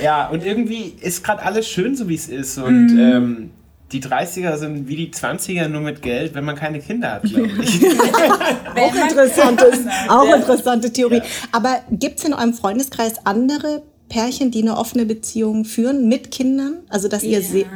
[0.02, 2.59] ja, und irgendwie ist gerade alles schön, so wie es ist.
[2.59, 3.50] Und ähm,
[3.92, 7.48] die 30er sind wie die 20er nur mit Geld, wenn man keine Kinder hat, glaube
[7.62, 7.80] ich.
[8.76, 9.78] auch interessantes,
[10.09, 11.22] auch interessante Theorie.
[11.52, 16.78] Aber gibt es in eurem Freundeskreis andere Pärchen, die eine offene Beziehung führen mit Kindern?
[16.90, 17.66] Also dass ihr seht.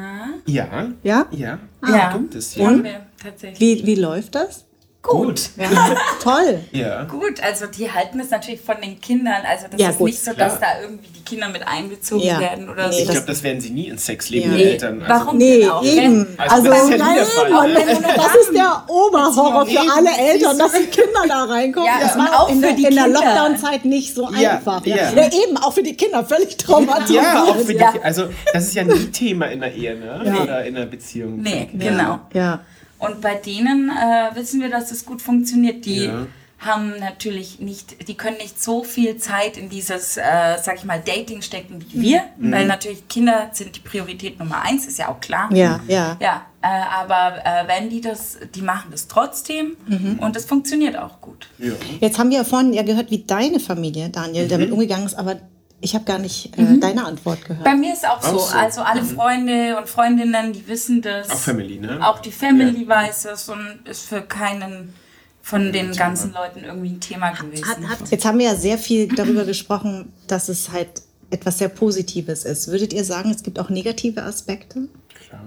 [0.47, 0.89] Ja.
[1.03, 1.27] Ja?
[1.31, 1.59] Ja.
[1.87, 2.13] Ja.
[2.17, 2.67] Gibt es, ja.
[2.67, 3.61] Haben wir tatsächlich.
[3.61, 4.65] Wie, wie läuft das?
[5.03, 5.51] Gut.
[5.57, 5.97] Ja.
[6.23, 6.61] Toll.
[6.73, 7.05] Ja.
[7.05, 9.43] Gut, also die halten es natürlich von den Kindern.
[9.45, 12.39] Also das Ja, ist gut, nicht so, dass da irgendwie die Kinder mit einbezogen Ja.
[12.41, 13.03] werden oder Nee, so.
[13.05, 14.59] Ich glaube, das werden sie nie ins Sexleben Ja.
[14.59, 15.03] der Eltern.
[15.03, 15.39] Also, warum?
[15.39, 16.27] Nee, eben.
[16.37, 17.51] Also Also, das ist ja der Fall.
[17.51, 21.89] Mann, das ist der Oberhorror für alle Eltern, dass die Kinder da reinkommen.
[21.89, 23.09] Ja, das war auch in, für der, die in der.
[23.09, 24.85] Lockdown-Zeit nicht so Ja, einfach.
[24.85, 24.97] ja.
[24.97, 25.27] Ja.
[25.27, 27.23] eben, auch für die Kinder völlig traumatisiert.
[27.23, 27.95] ja, auch für die, Ja.
[28.03, 30.21] also das ist ja nie Thema in der Ehe, ne?
[30.25, 30.43] Ja.
[30.43, 31.41] Oder in einer Beziehung.
[31.41, 32.21] Nee, genau.
[32.35, 32.61] Ja.
[32.99, 35.85] Und bei denen äh, wissen wir, dass es gut funktioniert.
[35.87, 36.27] Die Ja.
[36.65, 40.23] Haben natürlich nicht, die können nicht so viel Zeit in dieses, äh,
[40.63, 42.53] sag ich mal, Dating stecken wie wir, Mhm.
[42.53, 45.49] weil natürlich Kinder sind die Priorität Nummer eins, ist ja auch klar.
[45.53, 46.17] Ja, ja.
[46.21, 50.19] Ja, äh, aber äh, wenn die das, die machen das trotzdem Mhm.
[50.21, 51.49] und es funktioniert auch gut.
[51.59, 51.73] Ja.
[52.01, 54.75] Jetzt haben wir ja vorhin ja gehört, wie deine Familie, Daniel, damit Mhm.
[54.75, 55.37] umgegangen ist, aber
[55.81, 57.65] ich habe gar nicht äh, deine Antwort gehört.
[57.65, 58.57] Bei mir ist auch so, Auch so.
[58.57, 61.29] also alle Freunde und Freundinnen, die wissen das.
[61.29, 61.99] Auch Family, ne?
[62.07, 64.95] Auch die Family weiß es und ist für keinen
[65.43, 67.65] von den ganzen Leuten irgendwie ein Thema gewesen.
[68.11, 72.69] Jetzt haben wir ja sehr viel darüber gesprochen, dass es halt etwas sehr Positives ist.
[72.69, 74.89] Würdet ihr sagen, es gibt auch negative Aspekte,
[75.27, 75.43] Klar.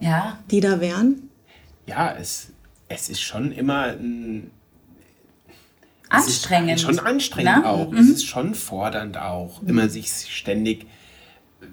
[0.00, 1.28] ja, die da wären?
[1.86, 2.48] Ja, es,
[2.88, 4.50] es ist schon immer ein
[6.08, 6.70] anstrengend.
[6.70, 7.66] Es ist schon anstrengend Ne?
[7.66, 7.92] auch.
[7.92, 10.86] Es ist schon fordernd auch, immer sich ständig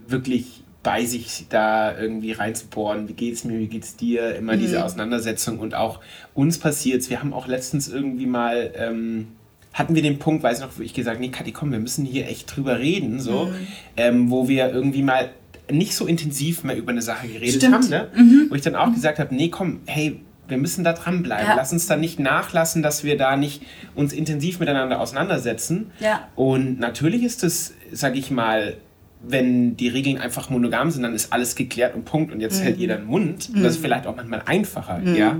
[0.08, 3.10] wirklich bei sich da irgendwie reinzubohren.
[3.10, 4.36] Wie geht's mir, wie geht's dir?
[4.36, 6.00] Immer diese Auseinandersetzung und auch
[6.36, 7.10] uns passiert's.
[7.10, 9.30] Wir haben auch letztens irgendwie mal ähm,
[9.74, 12.06] hatten wir den Punkt, weiß ich noch, wo ich gesagt, nee, Kathi, komm, wir müssen
[12.06, 13.52] hier echt drüber reden, so,
[13.98, 15.32] ähm, wo wir irgendwie mal
[15.70, 17.74] nicht so intensiv mehr über eine Sache geredet Stimmt.
[17.74, 17.90] haben.
[17.90, 18.08] Ne?
[18.16, 18.48] Mhm.
[18.52, 21.48] Wo ich dann auch gesagt habe, nee, komm, hey, wir müssen da dranbleiben.
[21.48, 21.56] Ja.
[21.56, 23.64] Lass uns da nicht nachlassen, dass wir da nicht
[23.96, 25.92] uns intensiv miteinander auseinandersetzen.
[26.00, 26.30] Ja.
[26.36, 28.78] Und natürlich ist es, sag ich mal,
[29.22, 32.32] wenn die Regeln einfach monogam sind, dann ist alles geklärt und Punkt.
[32.32, 33.50] Und jetzt hält jeder den Mund.
[33.54, 35.38] Und das ist vielleicht auch manchmal einfacher, ja.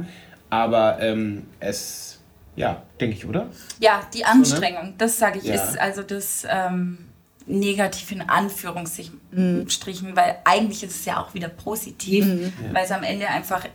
[0.50, 2.20] Aber ähm, es,
[2.56, 3.48] ja, denke ich, oder?
[3.80, 5.56] Ja, die Anstrengung, das sage ich, Ja.
[5.56, 6.98] ist also das ähm,
[7.46, 12.26] negativ in Anführungsstrichen, weil eigentlich ist es ja auch wieder positiv,
[12.72, 13.66] weil es am Ende einfach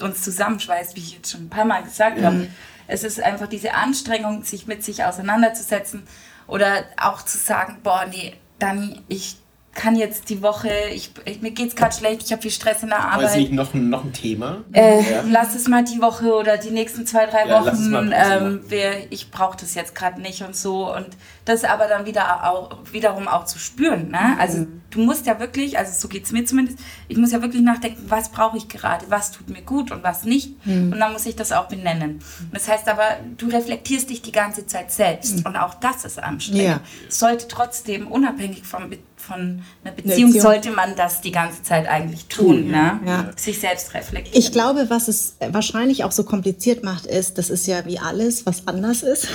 [0.00, 2.46] uns zusammenschweißt, wie ich jetzt schon ein paar Mal gesagt habe.
[2.86, 6.04] Es ist einfach diese Anstrengung, sich mit sich auseinanderzusetzen
[6.46, 9.36] oder auch zu sagen, boah, nee, Dani, ich
[9.74, 12.88] kann jetzt die Woche, ich, ich, mir geht's gerade schlecht, ich habe viel Stress in
[12.88, 13.36] der Aber ist Arbeit.
[13.42, 14.64] nicht noch, ein- noch ein Thema?
[14.72, 15.22] Äh, Ja.
[15.28, 18.12] Lass es mal die Woche oder die nächsten zwei, drei Ja, lass es mal Wochen.
[18.12, 20.92] Ähm, wir, ich brauche das jetzt gerade nicht und so.
[20.92, 21.06] Und
[21.44, 24.08] das aber dann wieder auch, wiederum auch zu spüren.
[24.10, 24.36] Ne?
[24.40, 24.77] Also Mhm.
[24.90, 26.78] Du musst ja wirklich, also so geht es mir zumindest,
[27.08, 30.24] ich muss ja wirklich nachdenken, was brauche ich gerade, was tut mir gut und was
[30.24, 30.64] nicht.
[30.66, 30.92] Mhm.
[30.92, 32.20] Und dann muss ich das auch benennen.
[32.52, 33.04] Das heißt aber,
[33.36, 35.44] du reflektierst dich die ganze Zeit selbst.
[35.44, 36.62] Und auch das ist anstrengend.
[36.62, 36.80] Ja.
[37.08, 40.40] Sollte trotzdem, unabhängig vom, von einer Beziehung, Beziehung.
[40.40, 42.68] sollte man das die ganze Zeit eigentlich tun.
[42.68, 43.00] Ne?
[43.04, 43.30] Ja.
[43.36, 44.38] Sich selbst reflektieren.
[44.38, 48.46] Ich glaube, was es wahrscheinlich auch so kompliziert macht, ist, das ist ja wie alles,
[48.46, 49.28] was anders ist.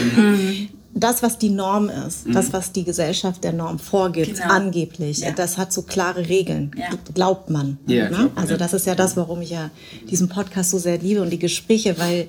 [0.93, 0.99] Mhm.
[0.99, 4.53] Das, was die Norm ist, das, was die Gesellschaft der Norm vorgibt, Genau.
[4.53, 5.31] angeblich, Ja.
[5.31, 6.89] das hat so klare Regeln, Ja.
[7.13, 7.77] glaubt man.
[7.87, 8.15] Ja, ne?
[8.17, 9.69] glaubt Also das ist ja das, warum ich ja
[10.09, 12.27] diesen Podcast so sehr liebe und die Gespräche, weil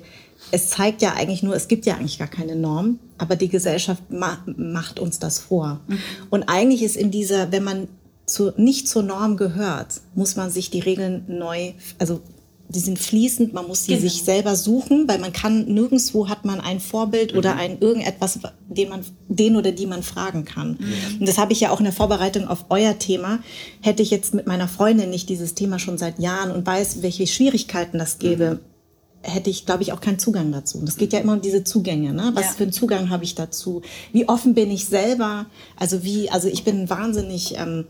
[0.51, 4.03] es zeigt ja eigentlich nur, es gibt ja eigentlich gar keine Norm, aber die Gesellschaft
[4.11, 5.79] ma macht uns das vor.
[5.87, 5.99] Mhm.
[6.29, 7.87] Und eigentlich ist in dieser, wenn man
[8.25, 12.21] zu, nicht zur Norm gehört, muss man sich die Regeln neu, also
[12.67, 14.01] die sind fließend, man muss sie Genau.
[14.09, 18.39] sich selber suchen, weil man kann nirgendwo hat man ein Vorbild oder ein irgendetwas,
[18.69, 20.77] den man, den oder die man fragen kann.
[21.19, 23.39] Und das habe ich ja auch in der Vorbereitung auf euer Thema.
[23.81, 27.27] Hätte ich jetzt mit meiner Freundin nicht dieses Thema schon seit Jahren und weiß, welche
[27.27, 28.59] Schwierigkeiten das gäbe,
[29.21, 30.77] hätte ich, glaube ich, auch keinen Zugang dazu.
[30.79, 32.13] Und es geht ja immer um diese Zugänge.
[32.13, 32.31] Ne?
[32.35, 32.51] Was Ja.
[32.51, 33.81] für einen Zugang habe ich dazu?
[34.11, 35.47] Wie offen bin ich selber?
[35.77, 37.85] Also wie, also ich bin wahnsinnig ähm,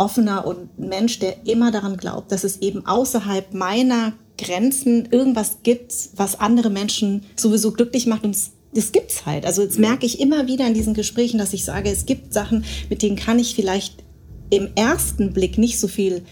[0.00, 5.92] offener und Mensch, der immer daran glaubt, dass es eben außerhalb meiner Grenzen irgendwas gibt,
[6.16, 9.44] was andere Menschen sowieso glücklich macht und es- das gibt's halt.
[9.44, 12.64] Also jetzt merke ich immer wieder in diesen Gesprächen, dass ich sage, es gibt Sachen,
[12.88, 14.02] mit denen kann ich vielleicht
[14.48, 16.22] im ersten Blick nicht so viel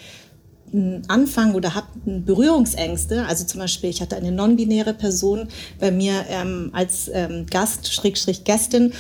[0.73, 3.27] m, anfangen oder habe Berührungsängste.
[3.27, 5.49] Also zum Beispiel, ich hatte eine non-binäre Person
[5.81, 8.93] bei mir ähm, als ähm, Gast, Schrägstrich Gästin,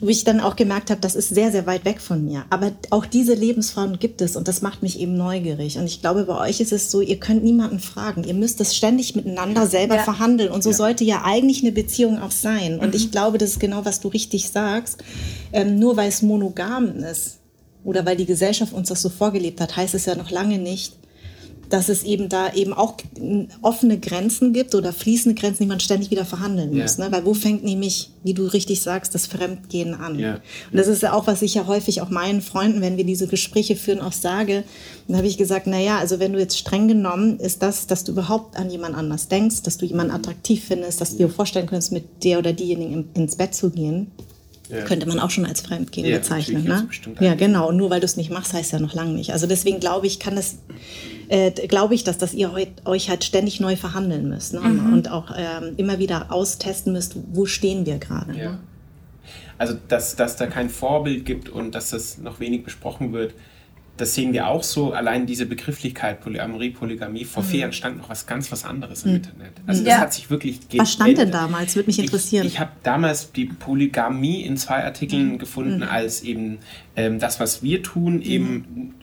[0.00, 2.44] wo ich dann auch gemerkt habe, das ist sehr, sehr weit weg von mir.
[2.50, 5.78] Aber auch diese Lebensfrauen gibt es und das macht mich eben neugierig.
[5.78, 8.22] Und ich glaube, bei euch ist es so, ihr könnt niemanden fragen.
[8.24, 10.02] Ihr müsst das ständig miteinander selber Ja.
[10.02, 10.50] verhandeln.
[10.50, 12.78] Und so sollte ja eigentlich eine Beziehung auch sein.
[12.78, 15.02] Und ich glaube, das ist genau, was du richtig sagst.
[15.52, 17.38] Ähm, nur weil es monogam ist
[17.82, 20.94] oder weil die Gesellschaft uns das so vorgelebt hat, heißt es ja noch lange nicht,
[21.70, 22.94] dass es eben da eben auch
[23.62, 26.82] offene Grenzen gibt oder fließende Grenzen, die man ständig wieder verhandeln Ja.
[26.82, 26.98] muss.
[26.98, 27.08] Ne?
[27.10, 30.18] Weil wo fängt nämlich, wie du richtig sagst, das Fremdgehen an?
[30.18, 30.34] Ja.
[30.70, 33.26] Und das ist ja auch, was ich ja häufig auch meinen Freunden, wenn wir diese
[33.26, 34.64] Gespräche führen, auch sage.
[35.08, 38.04] Dann habe ich gesagt, na ja, also wenn du jetzt streng genommen ist das, dass
[38.04, 41.66] du überhaupt an jemand anders denkst, dass du jemanden attraktiv findest, dass du dir vorstellen
[41.66, 44.10] könntest, mit der oder diejenigen ins Bett zu gehen,
[44.68, 44.82] Ja.
[44.82, 46.64] könnte man auch schon als Fremdgehen Ja, bezeichnen.
[46.64, 46.88] Ne?
[47.20, 47.68] Ja, genau.
[47.68, 49.32] Und nur weil du es nicht machst, heißt ja noch lange nicht.
[49.32, 50.56] Also deswegen glaube ich, kann das,
[51.28, 52.52] äh, glaube ich, dass, dass ihr
[52.84, 54.60] euch halt ständig neu verhandeln müsst ne?
[54.60, 58.36] und auch ähm, immer wieder austesten müsst, wo stehen wir gerade.
[58.36, 58.50] Ja.
[58.50, 58.58] Ne?
[59.58, 63.34] Also, dass, dass da kein Vorbild gibt und dass das noch wenig besprochen wird,
[63.96, 64.92] das sehen wir auch so.
[64.92, 69.16] Allein diese Begrifflichkeit Polyamorie, Polygamie, vor vier Jahren stand noch was ganz was anderes im
[69.16, 69.52] Internet.
[69.66, 70.00] Also das Ja.
[70.00, 71.76] hat sich wirklich Was stand denn damals?
[71.76, 72.46] Würde mich interessieren.
[72.46, 76.58] Ich, ich habe damals die Polygamie in zwei Artikeln gefunden als eben
[76.94, 78.94] ähm, das, was wir tun, eben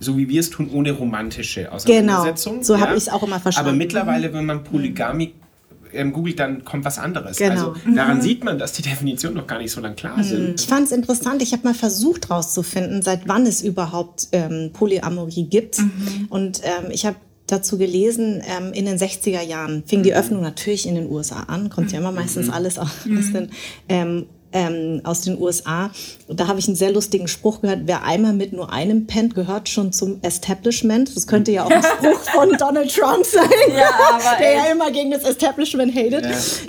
[0.00, 2.54] so wie wir es tun, ohne romantische Auseinandersetzung.
[2.54, 2.64] Genau.
[2.64, 3.68] So habe ich's auch immer verstanden.
[3.68, 5.34] Aber mittlerweile, wenn man Polygamie
[5.92, 7.36] ähm, googelt, dann kommt was anderes.
[7.36, 7.72] Genau.
[7.72, 10.60] Also daran sieht man, dass die Definitionen noch gar nicht so lang klar sind.
[10.60, 15.44] Ich fand es interessant, ich habe mal versucht herauszufinden, seit wann es überhaupt ähm, Polyamorie
[15.44, 15.78] gibt.
[16.28, 20.86] Und ähm, ich habe dazu gelesen, ähm, in den 60er Jahren fing die Öffnung natürlich
[20.86, 23.50] in den USA an, kommt ja immer meistens alles aus den,
[23.88, 25.90] ähm, ähm, aus den USA.
[26.26, 29.34] Und da habe ich einen sehr lustigen Spruch gehört, wer einmal mit nur einem pennt,
[29.34, 31.14] gehört schon zum Establishment.
[31.16, 35.10] Das könnte ja auch ein Spruch von Donald Trump sein, Ja, der ja immer gegen
[35.10, 36.24] das Establishment hatet.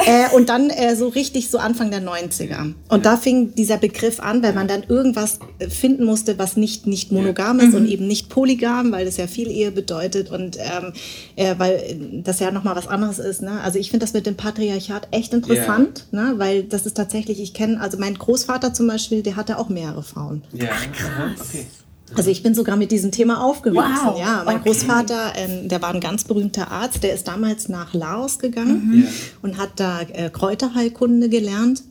[0.06, 2.74] Äh, und dann äh, so richtig so Anfang der 90er.
[2.90, 6.88] Und da fing dieser Begriff an, weil man dann irgendwas äh, finden musste, was nicht,
[6.88, 10.94] nicht monogam ist und eben nicht polygam, weil das ja viel Ehe bedeutet und ähm,
[11.36, 13.42] äh, weil das ja nochmal was anderes ist.
[13.42, 13.62] Ne?
[13.62, 16.34] Also ich finde das mit dem Patriarchat echt interessant, ne?
[16.38, 20.04] weil das ist tatsächlich, ich kenne, also mein Großvater zum Beispiel, der hatte auch mehrere
[20.04, 20.44] Frauen.
[20.54, 21.66] Ja, aha, okay.
[22.14, 24.06] Also ich bin sogar mit diesem Thema aufgewachsen.
[24.06, 24.70] Wow, Ja, mein okay.
[24.70, 29.08] Großvater, ähm, der war ein ganz berühmter Arzt, der ist damals nach Laos gegangen Mhm.
[29.42, 31.84] Und hat da äh, Kräuterheilkunde gelernt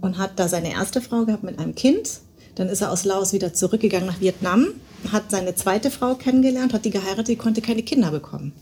[0.00, 2.20] und hat da seine erste Frau gehabt mit einem Kind.
[2.54, 4.68] Dann ist er aus Laos wieder zurückgegangen nach Vietnam,
[5.10, 8.52] hat seine zweite Frau kennengelernt, hat die geheiratet, die konnte keine Kinder bekommen.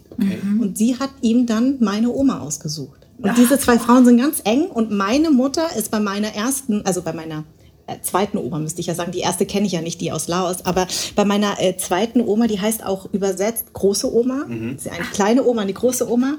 [0.60, 3.01] Und sie hat ihm dann meine Oma ausgesucht.
[3.18, 7.02] Und diese zwei Frauen sind ganz eng und meine Mutter ist bei meiner ersten, also
[7.02, 7.44] bei meiner
[7.86, 10.28] äh, zweiten Oma müsste ich ja sagen, die erste kenne ich ja nicht, die aus
[10.28, 14.46] Laos, aber bei meiner äh, zweiten Oma, die heißt auch übersetzt große Oma,
[14.76, 16.34] ist ja eine kleine Oma, eine große Oma,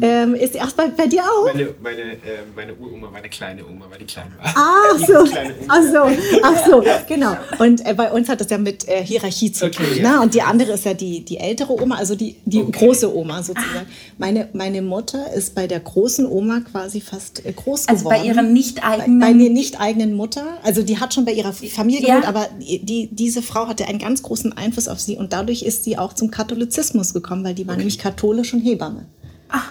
[0.00, 1.44] ähm, ist die, ach, bei, bei dir auch?
[1.52, 2.16] Meine, meine, äh,
[2.54, 4.52] meine Uroma war eine kleine Oma, weil die klein war.
[4.56, 5.66] Ach Die so, kleine Oma.
[5.68, 7.36] ach so, ach so, genau.
[7.58, 9.86] Und äh, bei uns hat das ja mit äh, Hierarchie zu tun.
[9.90, 10.08] Okay, ne?
[10.08, 10.20] ja.
[10.22, 12.86] Und die andere ist ja die, die ältere Oma, also die, die Okay.
[12.86, 13.86] große Oma sozusagen.
[14.18, 18.20] Meine, meine Mutter ist bei der großen Oma quasi fast äh, groß Also geworden.
[18.22, 19.20] bei ihrer nicht bei, eigenen.
[19.20, 22.20] bei der nicht eigenen Mutter, also die hat schon bei ihrer Familie Ja.
[22.20, 25.84] gewohnt, aber die, diese Frau hatte einen ganz großen Einfluss auf sie und dadurch ist
[25.84, 29.06] sie auch zum Katholizismus gekommen, weil die war nämlich katholisch und Hebamme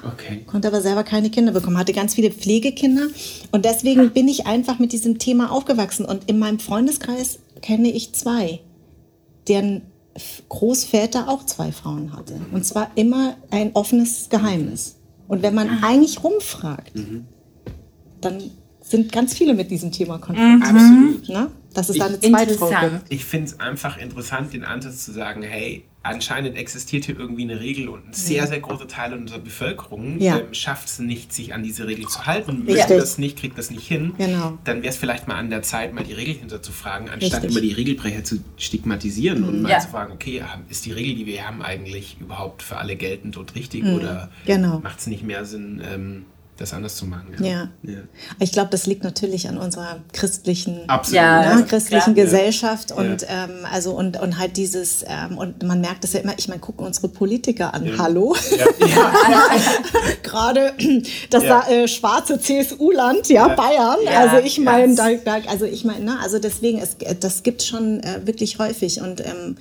[0.05, 0.43] Okay.
[0.45, 3.07] konnte aber selber keine Kinder bekommen, hatte ganz viele Pflegekinder
[3.51, 8.13] und deswegen bin ich einfach mit diesem Thema aufgewachsen und in meinem Freundeskreis kenne ich
[8.13, 8.61] zwei,
[9.47, 9.82] deren
[10.47, 14.95] Großväter auch zwei Frauen hatte und zwar immer ein offenes Geheimnis.
[15.28, 16.91] Und wenn man eigentlich rumfragt,
[18.21, 18.43] dann
[18.82, 20.69] sind ganz viele mit diesem Thema konfrontiert.
[20.69, 21.30] Absolut.
[21.30, 21.51] Ne?
[21.73, 22.91] Dass es da eine interessant.
[22.91, 23.05] gibt.
[23.09, 27.59] Ich finde es einfach interessant, den Ansatz zu sagen, hey, anscheinend existiert hier irgendwie eine
[27.59, 30.37] Regel und ein sehr, sehr großer Teil unserer Bevölkerung Ja.
[30.39, 32.75] ähm, schafft es nicht, sich an diese Regel zu halten, Richtig.
[32.75, 34.13] möchte das nicht, kriegt das nicht hin.
[34.17, 34.57] Genau.
[34.63, 37.51] Dann wäre es vielleicht mal an der Zeit, mal die Regel hinterzufragen, anstatt Richtig.
[37.51, 39.79] immer die Regelbrecher zu stigmatisieren und mal Ja.
[39.79, 43.55] zu fragen, okay, ist die Regel, die wir haben, eigentlich überhaupt für alle geltend und
[43.55, 44.79] richtig oder Genau.
[44.79, 46.25] macht es nicht mehr Sinn, ähm,
[46.57, 47.35] das anders zu machen?
[47.39, 47.69] Ja.
[47.83, 47.99] ja.
[48.39, 51.15] Ich glaube, das liegt natürlich an unserer christlichen Absolut.
[51.15, 52.25] Ja, ne, also christlichen klar.
[52.25, 53.45] Gesellschaft und Ja.
[53.45, 56.61] ähm, also und, und halt dieses ähm, und man merkt das ja immer, ich meine,
[56.61, 58.35] gucken unsere Politiker an, hallo,
[60.23, 60.73] gerade
[61.29, 61.63] das Ja.
[61.67, 63.55] da, äh, schwarze CSU-Land, ja, Ja.
[63.55, 67.43] Bayern, Ja, also ich meine, da, da, also ich meine, ne, also deswegen, es, das
[67.43, 69.57] gibt schon äh, wirklich häufig und ähm,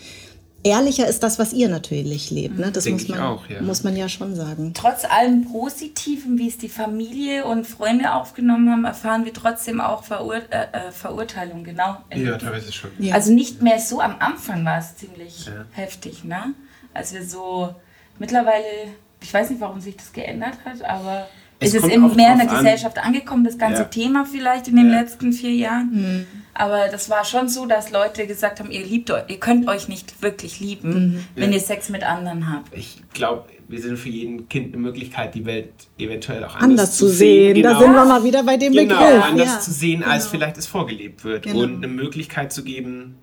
[0.64, 2.72] ehrlicher ist das, was ihr natürlich lebt, ne?
[2.72, 3.60] das Denk muss ich man, auch, ja.
[3.60, 4.72] muss man ja schon sagen.
[4.74, 10.02] Trotz allem Positiven, wie es die Familie und Freunde aufgenommen haben, erfahren wir trotzdem auch
[10.04, 11.98] Verur äh, äh, Verurteilung, genau.
[12.12, 12.90] Ja, teilweise schon.
[12.98, 13.14] Ja.
[13.14, 15.64] Also nicht mehr so am Anfang war es ziemlich Ja.
[15.72, 16.54] heftig, ne?
[16.94, 17.74] Als wir so
[18.18, 18.64] mittlerweile,
[19.20, 21.28] ich weiß nicht, warum sich das geändert hat, aber
[21.64, 22.56] Es es ist auch mehr in der an.
[22.58, 23.88] Gesellschaft angekommen, das ganze Ja.
[23.88, 25.00] Thema vielleicht in den Ja.
[25.00, 26.26] letzten vier Jahren.
[26.56, 29.88] Aber das war schon so, dass Leute gesagt haben, ihr liebt euch, ihr könnt euch
[29.88, 31.56] nicht wirklich lieben, wenn Ja.
[31.56, 32.72] ihr Sex mit anderen habt.
[32.76, 36.96] Ich glaube, wir sind für jeden Kind eine Möglichkeit, die Welt eventuell auch anders, Anders
[36.96, 39.24] zu sehen, da sind wir mal wieder bei dem Genau, Begriff.
[39.24, 39.60] anders ja.
[39.60, 40.30] zu sehen, als Genau.
[40.30, 41.42] vielleicht es vorgelebt wird.
[41.44, 41.60] Genau.
[41.60, 43.16] Und eine Möglichkeit zu geben,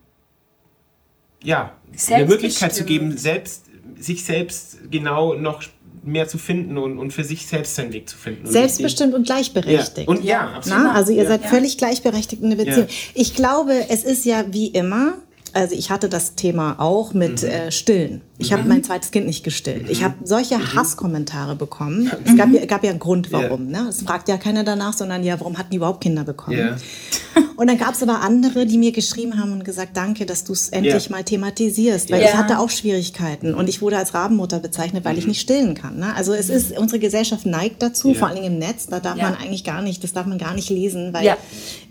[1.43, 2.25] ja, eine.
[2.25, 3.65] Möglichkeit zu geben, selbst,
[3.97, 5.63] sich selbst genau noch
[6.03, 8.49] mehr zu finden und, und für sich selbst seinen Weg zu finden.
[8.49, 10.07] Selbstbestimmt und gleichberechtigt.
[10.07, 10.07] Ja.
[10.07, 10.83] Und ja, absolut.
[10.83, 11.29] Na, also ihr ja.
[11.29, 12.87] seid völlig gleichberechtigt in der Beziehung.
[12.87, 12.93] Ja.
[13.13, 15.13] Ich glaube, es ist ja wie immer,
[15.53, 18.21] also ich hatte das Thema auch mit äh, Stillen.
[18.41, 19.89] Ich habe mein zweites Kind nicht gestillt.
[19.89, 22.11] Ich habe solche Hasskommentare bekommen.
[22.25, 23.67] Es gab, ja- gab ja einen Grund, warum.
[23.67, 23.85] Ne?
[23.89, 26.57] Es fragt ja keiner danach, sondern ja, warum hatten die überhaupt Kinder bekommen?
[26.57, 26.75] Ja.
[27.55, 30.51] Und dann gab es aber andere, die mir geschrieben haben und gesagt, danke, dass du
[30.53, 31.11] es endlich Ja.
[31.11, 32.29] mal thematisierst, weil Ja.
[32.29, 35.99] ich hatte auch Schwierigkeiten und ich wurde als Rabenmutter bezeichnet, weil ich nicht stillen kann.
[35.99, 36.11] Ne?
[36.15, 39.35] Also es ist, unsere Gesellschaft neigt dazu, vor allen Dingen im Netz, da darf man
[39.35, 41.35] eigentlich gar nicht, das darf man gar nicht lesen, weil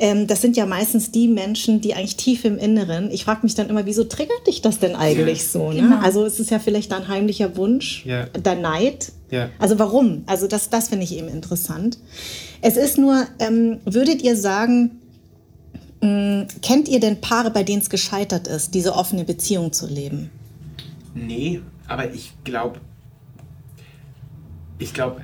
[0.01, 3.55] ähm, das sind ja meistens die Menschen, die eigentlich tief im Inneren, ich frage mich
[3.55, 5.71] dann immer, wieso triggert dich das denn eigentlich so?
[5.71, 5.83] Ne?
[5.83, 5.99] Genau.
[6.01, 8.27] Also es ist ja vielleicht dein heimlicher Wunsch, Ja.
[8.27, 9.13] dein Neid.
[9.31, 9.49] Ja.
[9.59, 10.23] Also warum?
[10.27, 11.99] Also das, das finde ich eben interessant.
[12.63, 15.01] Es ist nur, ähm, würdet ihr sagen,
[16.03, 20.31] mh, kennt ihr denn Paare, bei denen es gescheitert ist, diese offene Beziehung zu leben?
[21.15, 22.81] Nee, aber ich glaube,
[24.79, 25.21] ich glaube,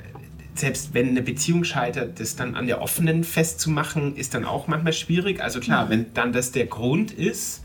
[0.55, 4.93] selbst wenn eine Beziehung scheitert, das dann an der offenen festzumachen, ist dann auch manchmal
[4.93, 5.41] schwierig.
[5.43, 7.63] Also klar, wenn dann das der Grund ist,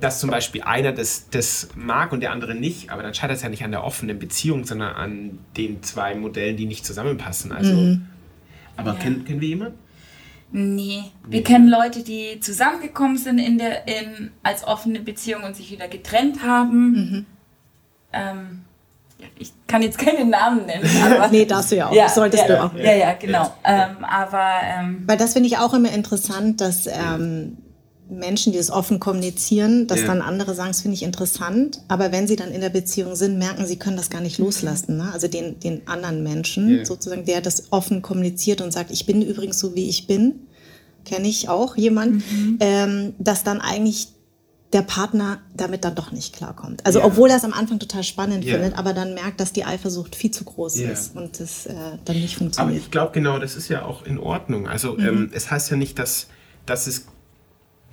[0.00, 3.42] dass zum Beispiel einer das, das mag und der andere nicht, aber dann scheitert es
[3.42, 7.50] ja nicht an der offenen Beziehung, sondern an den zwei Modellen, die nicht zusammenpassen.
[7.52, 7.96] Also,
[8.76, 8.98] aber Ja.
[8.98, 9.78] kennen, kennen wir jemanden?
[10.52, 15.70] Nee, wir kennen Leute, die zusammengekommen sind in der, in, als offene Beziehung und sich
[15.72, 17.26] wieder getrennt haben.
[18.12, 18.62] Ähm,
[19.18, 21.28] ja, ich kann jetzt keine Namen nennen, aber.
[21.28, 21.92] Nee, darfst du ja auch.
[21.94, 22.74] ja, Solltest ja, du auch.
[22.74, 23.52] Ja, ja, genau.
[23.64, 27.56] Ähm, aber ähm, Weil das finde ich auch immer interessant, dass ähm,
[28.08, 30.06] Menschen, die es offen kommunizieren, dass Ja.
[30.06, 33.36] dann andere sagen, das finde ich interessant, aber wenn sie dann in der Beziehung sind,
[33.38, 34.96] merken, sie können das gar nicht loslassen.
[34.98, 35.10] Ne?
[35.12, 36.84] Also den, den anderen Menschen Ja.
[36.84, 40.46] sozusagen, der das offen kommuniziert und sagt, ich bin übrigens so, wie ich bin,
[41.04, 42.22] kenne ich auch jemand,
[42.60, 44.08] ähm, dass dann eigentlich
[44.72, 46.84] der Partner damit dann doch nicht klarkommt.
[46.84, 47.04] Also Ja.
[47.06, 48.54] obwohl er es am Anfang total spannend Ja.
[48.54, 50.90] findet, aber dann merkt, dass die Eifersucht viel zu groß Ja.
[50.90, 52.78] ist und das äh, dann nicht Aber funktioniert.
[52.82, 54.68] ich glaube genau, das ist ja auch in Ordnung.
[54.68, 56.26] Also ähm, es heißt ja nicht, dass,
[56.66, 57.06] dass, es,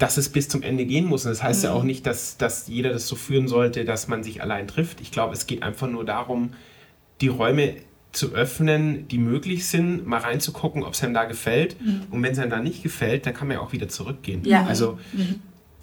[0.03, 1.25] dass es bis zum Ende gehen muss.
[1.25, 4.21] Und es heißt ja auch nicht, dass, dass jeder das so führen sollte, dass man
[4.21, 4.99] sich allein trifft.
[4.99, 6.49] Ich glaube, es geht einfach nur darum,
[7.21, 7.75] die Räume
[8.11, 11.77] zu öffnen, die möglich sind, mal reinzugucken, ob es einem da gefällt.
[12.11, 14.43] Und wenn es einem da nicht gefällt, dann kann man ja auch wieder zurückgehen.
[14.43, 14.65] Ja.
[14.65, 14.99] Also,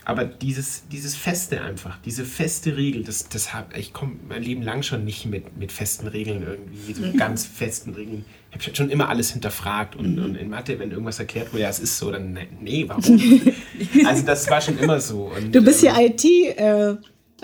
[0.05, 4.63] aber dieses, dieses Feste einfach, diese feste Regel, das, das hab, ich komme mein Leben
[4.63, 8.25] lang schon nicht mit, mit festen Regeln irgendwie, so ganz festen Regeln.
[8.59, 11.69] Ich habe schon immer alles hinterfragt und, und in Mathe, wenn irgendwas erklärt wurde, ja,
[11.69, 13.03] es ist so, dann ne- nee, warum?
[14.07, 15.31] also das war schon immer so.
[15.37, 16.25] Und, Du bist ähm, ja IT.
[16.25, 16.97] Äh,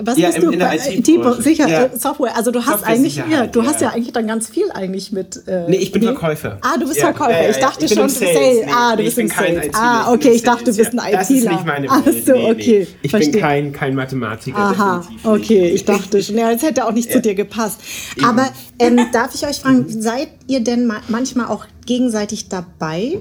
[0.03, 0.51] was Ja, bist im- du?
[0.51, 1.43] in der IT-Branche.
[1.43, 1.85] sicher Ja.
[1.85, 2.37] äh, Software.
[2.37, 3.95] Also du hast eigentlich, ja, du hast ja ja.
[3.95, 5.43] eigentlich dann ganz viel eigentlich mit.
[5.47, 6.59] Äh, Nee, ich bin Verkäufer.
[6.63, 7.31] Ah, du bist Ja, Verkäufer.
[7.33, 8.35] ja, ja, ich dachte ich schon, du bist Sales.
[8.37, 9.71] Nee, ah, du nee, bist ich im bin kein Sales.
[9.75, 11.05] Ah, okay, ich dachte, du bist ein ja.
[11.05, 11.19] ITler.
[11.19, 12.27] Das ist nicht meine Ach Welt.
[12.27, 12.51] so, Nee, nee.
[12.53, 12.87] okay.
[13.03, 13.33] Ich verstehe.
[13.33, 16.37] bin kein, kein Mathematiker, Aha, okay, ich dachte schon.
[16.37, 17.81] Ja, das hätte auch nicht zu dir gepasst.
[18.23, 23.19] Aber ähm, darf ich euch fragen, seid ihr denn ma manchmal auch gegenseitig dabei,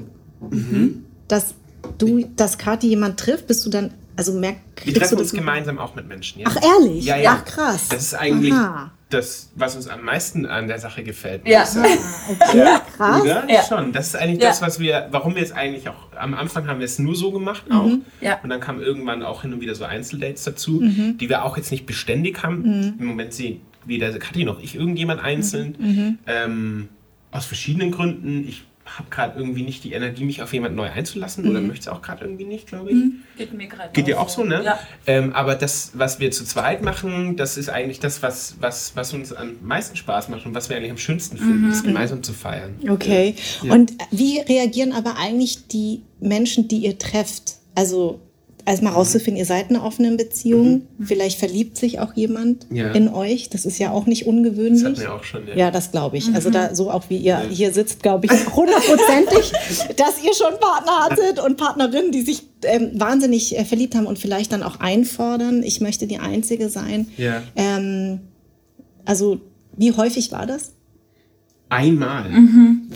[0.49, 1.05] Mhm.
[1.27, 1.53] dass
[1.97, 3.47] du, dass Kathi jemand trifft?
[3.47, 5.37] Bist du dann, also merk, Wir treffen uns das?
[5.39, 6.41] gemeinsam auch mit Menschen.
[6.41, 6.47] Ja.
[6.49, 7.05] Ach, ehrlich?
[7.05, 7.37] Ja, ja.
[7.39, 7.87] Ach, krass.
[7.89, 8.91] Das ist eigentlich Aha.
[9.09, 11.47] das, was uns am meisten an der Sache gefällt.
[11.47, 11.65] Ja.
[12.29, 12.65] Okay,
[12.97, 13.21] krass.
[13.21, 13.43] Oder?
[13.49, 13.63] Ja.
[13.63, 13.91] Schon.
[13.91, 14.49] Das ist eigentlich Ja.
[14.49, 17.31] das, was wir, warum wir es eigentlich auch, am Anfang haben wir es nur so
[17.31, 17.89] gemacht auch.
[18.21, 18.39] Ja.
[18.43, 21.17] Und dann kamen irgendwann auch hin und wieder so Einzeldates dazu, Mhm.
[21.17, 22.95] die wir auch jetzt nicht beständig haben.
[22.99, 25.75] Im Moment sehen weder Kathi noch ich irgendjemand einzeln.
[25.77, 26.17] Mhm.
[26.25, 26.89] Ähm,
[27.31, 28.47] aus verschiedenen Gründen.
[28.47, 31.67] Ich habe gerade irgendwie nicht die Energie, mich auf jemand neu einzulassen oder Mhm.
[31.67, 32.97] möchte es auch gerade irgendwie nicht, glaube ich.
[33.37, 34.61] Geht mir gerade Geht dir auch so, ne?
[34.63, 34.79] Ja.
[35.07, 39.13] Ähm, aber das, was wir zu zweit machen, das ist eigentlich das, was, was, was
[39.13, 42.33] uns am meisten Spaß macht und was wir eigentlich am schönsten finden, das gemeinsam zu
[42.33, 42.75] feiern.
[42.87, 43.35] Okay.
[43.63, 43.73] Ja.
[43.73, 47.55] Und wie reagieren aber eigentlich die Menschen, die ihr trefft?
[47.73, 48.21] Also,
[48.67, 50.87] also mal rauszufinden, ihr seid in einer offenen Beziehung.
[50.99, 52.91] Vielleicht verliebt sich auch jemand Ja.
[52.93, 53.49] in euch.
[53.49, 54.83] Das ist ja auch nicht Das ungewöhnlich.
[54.83, 55.47] hatten wir auch schon.
[55.47, 55.55] Ja.
[55.55, 56.33] Ja, das glaube ich.
[56.33, 57.41] Also da so auch wie ihr Ja.
[57.47, 59.51] hier sitzt, glaube ich hundertprozentig,
[59.97, 64.17] dass ihr schon Partner hattet und Partnerinnen, die sich ähm, wahnsinnig äh, verliebt haben und
[64.17, 65.61] vielleicht dann auch einfordern.
[65.61, 67.07] Ich möchte die Einzige sein.
[67.17, 67.43] Ja.
[67.55, 68.21] Ähm,
[69.05, 69.39] also
[69.77, 70.71] wie häufig war das?
[71.67, 72.25] Einmal.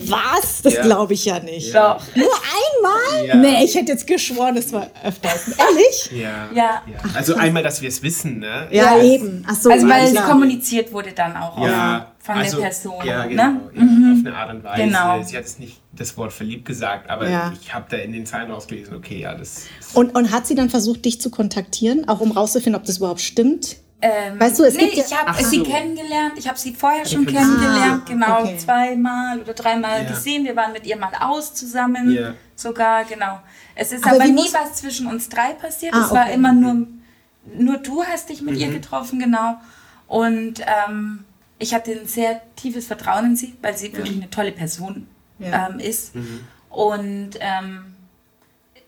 [0.06, 0.62] Was?
[0.62, 0.82] Das Ja.
[0.82, 1.72] glaube ich ja nicht.
[1.74, 1.94] Ja.
[1.94, 2.16] Doch.
[2.16, 3.26] Nur einmal?
[3.26, 3.34] Ja.
[3.34, 5.48] Nee, ich hätte jetzt geschworen, es war öfters.
[5.58, 6.10] Ehrlich?
[6.12, 6.48] Ja.
[6.54, 6.82] Ja.
[7.14, 8.68] Also einmal, dass wir es wissen, ne?
[8.70, 9.02] Ja, Ja.
[9.02, 9.44] eben.
[9.48, 12.94] Ach so, Also weil es kommuniziert wurde dann auch Ja, von also, der Person.
[13.04, 13.42] Ja, genau.
[13.42, 13.60] ne?
[13.74, 14.82] Ja, Auf eine Art und Weise.
[14.84, 15.22] Genau.
[15.24, 17.52] Sie hat es nicht das Wort verliebt gesagt, aber Ja.
[17.60, 19.64] ich habe da in den Zeilen rausgelesen, okay, ja, das.
[19.94, 23.20] Und, und hat sie dann versucht, dich zu kontaktieren, auch um rauszufinden, ob das überhaupt
[23.20, 23.76] stimmt?
[24.02, 25.64] Ähm, Weißt du, es nee, gibt ja- ich habe sie so.
[25.64, 26.32] kennengelernt.
[26.36, 28.56] Ich habe sie vorher schon Ah, kennengelernt, genau okay.
[28.56, 30.08] zweimal oder dreimal Ja.
[30.08, 30.44] gesehen.
[30.44, 32.32] Wir waren mit ihr mal aus zusammen, Ja.
[32.56, 33.40] sogar genau.
[33.74, 35.92] Es ist Aber aber, nie was zwischen uns drei passiert.
[35.94, 36.34] Ah, es war okay.
[36.34, 36.86] immer nur
[37.56, 38.60] nur du hast dich mit Mhm.
[38.60, 39.56] ihr getroffen, genau.
[40.06, 41.24] Und ähm,
[41.58, 45.06] ich hatte ein sehr tiefes Vertrauen in sie, weil sie wirklich eine tolle Person
[45.38, 45.68] Ja.
[45.68, 46.14] ähm, ist.
[46.14, 46.40] Mhm.
[46.70, 47.94] Und ähm,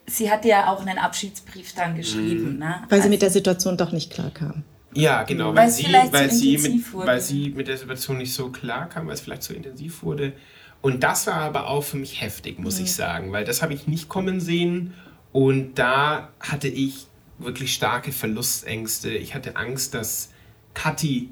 [0.06, 2.58] sie hatte ja auch einen Abschiedsbrief dann geschrieben.
[2.58, 2.76] Ne?
[2.88, 4.64] Weil sie Also- mit der Situation doch nicht klar kam.
[4.95, 7.07] Ja, genau, Weil weil, sie, weil, zu sie mit, wurde.
[7.07, 10.32] weil sie mit der Situation nicht so klar kam, weil es vielleicht zu intensiv wurde.
[10.80, 12.84] Und das war aber auch für mich heftig, muss Mhm.
[12.84, 14.95] ich sagen, weil das habe ich nicht kommen sehen.
[15.32, 17.07] Und da hatte ich
[17.38, 19.11] wirklich starke Verlustängste.
[19.11, 20.30] Ich hatte Angst, dass
[20.74, 21.30] Kathi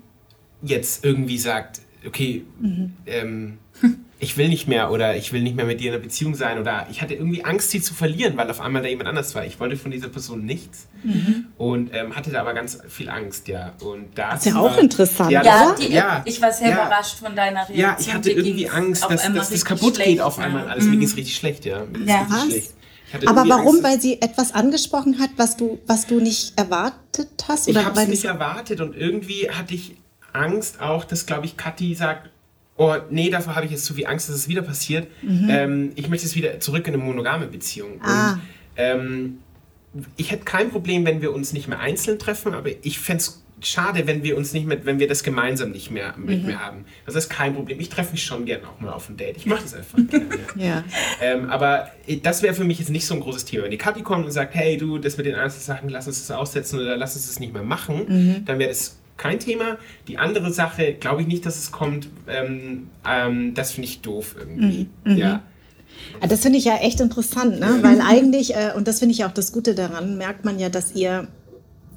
[0.63, 2.93] jetzt irgendwie sagt, okay, Mhm.
[3.07, 3.59] ähm,
[4.23, 6.59] ich will nicht mehr oder ich will nicht mehr mit dir in einer Beziehung sein
[6.59, 9.47] oder ich hatte irgendwie Angst, sie zu verlieren, weil auf einmal da jemand anders war.
[9.47, 10.87] Ich wollte von dieser Person nichts
[11.57, 13.73] und ähm, hatte da aber ganz viel Angst, ja.
[13.83, 16.69] Und das ist ja auch war- interessant, Ja, Ja, das- die, ja, ich war sehr
[16.69, 16.75] ja.
[16.87, 17.79] überrascht von deiner Reaktion.
[17.79, 20.45] Ja, ich hatte irgendwie Angst, dass, dass das kaputt schlecht, geht auf ja.
[20.45, 20.69] einmal.
[20.69, 21.85] Alles mir ging es richtig schlecht, ja.
[21.91, 22.27] Mir Ja.
[22.45, 22.71] richtig
[23.27, 23.69] Aber warum?
[23.77, 27.69] Angst, Weil sie etwas angesprochen hat, was du, was du nicht erwartet hast?
[27.69, 29.97] Ich Oder habe es nicht das- erwartet und irgendwie hatte ich
[30.33, 32.31] Angst auch, dass, glaube ich, Kathi sagt,
[32.81, 35.07] oh nee, davor habe ich jetzt zu viel Angst, dass es wieder passiert.
[35.23, 37.97] Ähm, ich möchte jetzt wieder zurück in eine monogame Beziehung.
[37.99, 38.03] Mhm.
[38.05, 38.33] Ah.
[38.33, 38.41] Und
[38.77, 39.39] ähm,
[40.17, 43.43] ich hätte kein Problem, wenn wir uns nicht mehr einzeln treffen, aber ich fände es
[43.63, 46.25] schade, wenn wir uns nicht mehr, wenn wir das gemeinsam nicht mehr, Mhm.
[46.25, 46.87] mit mehr haben.
[47.05, 47.79] Das ist kein Problem.
[47.81, 49.37] Ich treffe mich schon gerne auch mal auf ein Date.
[49.37, 50.27] Ich mache das einfach gerne.
[50.57, 50.83] Ja.
[51.21, 51.91] Ähm, aber
[52.23, 53.65] das wäre für mich jetzt nicht so ein großes Thema.
[53.65, 56.35] Wenn die Kathi kommt und sagt, hey du, das mit den Einzelsachen, lass uns das
[56.35, 58.45] aussetzen oder lass uns das nicht mehr machen, Mhm.
[58.47, 59.77] dann wäre das kein Thema.
[60.09, 62.09] Die andere Sache, glaube ich nicht, dass es kommt.
[62.27, 64.89] Ähm, ähm, das finde ich doof irgendwie.
[65.05, 65.17] Mhm.
[65.17, 65.43] Ja.
[66.21, 67.79] Ah, Das finde ich ja echt interessant, ne?
[67.83, 70.71] weil eigentlich, äh, und das finde ich ja auch das Gute daran, merkt man ja,
[70.71, 71.29] dass ihr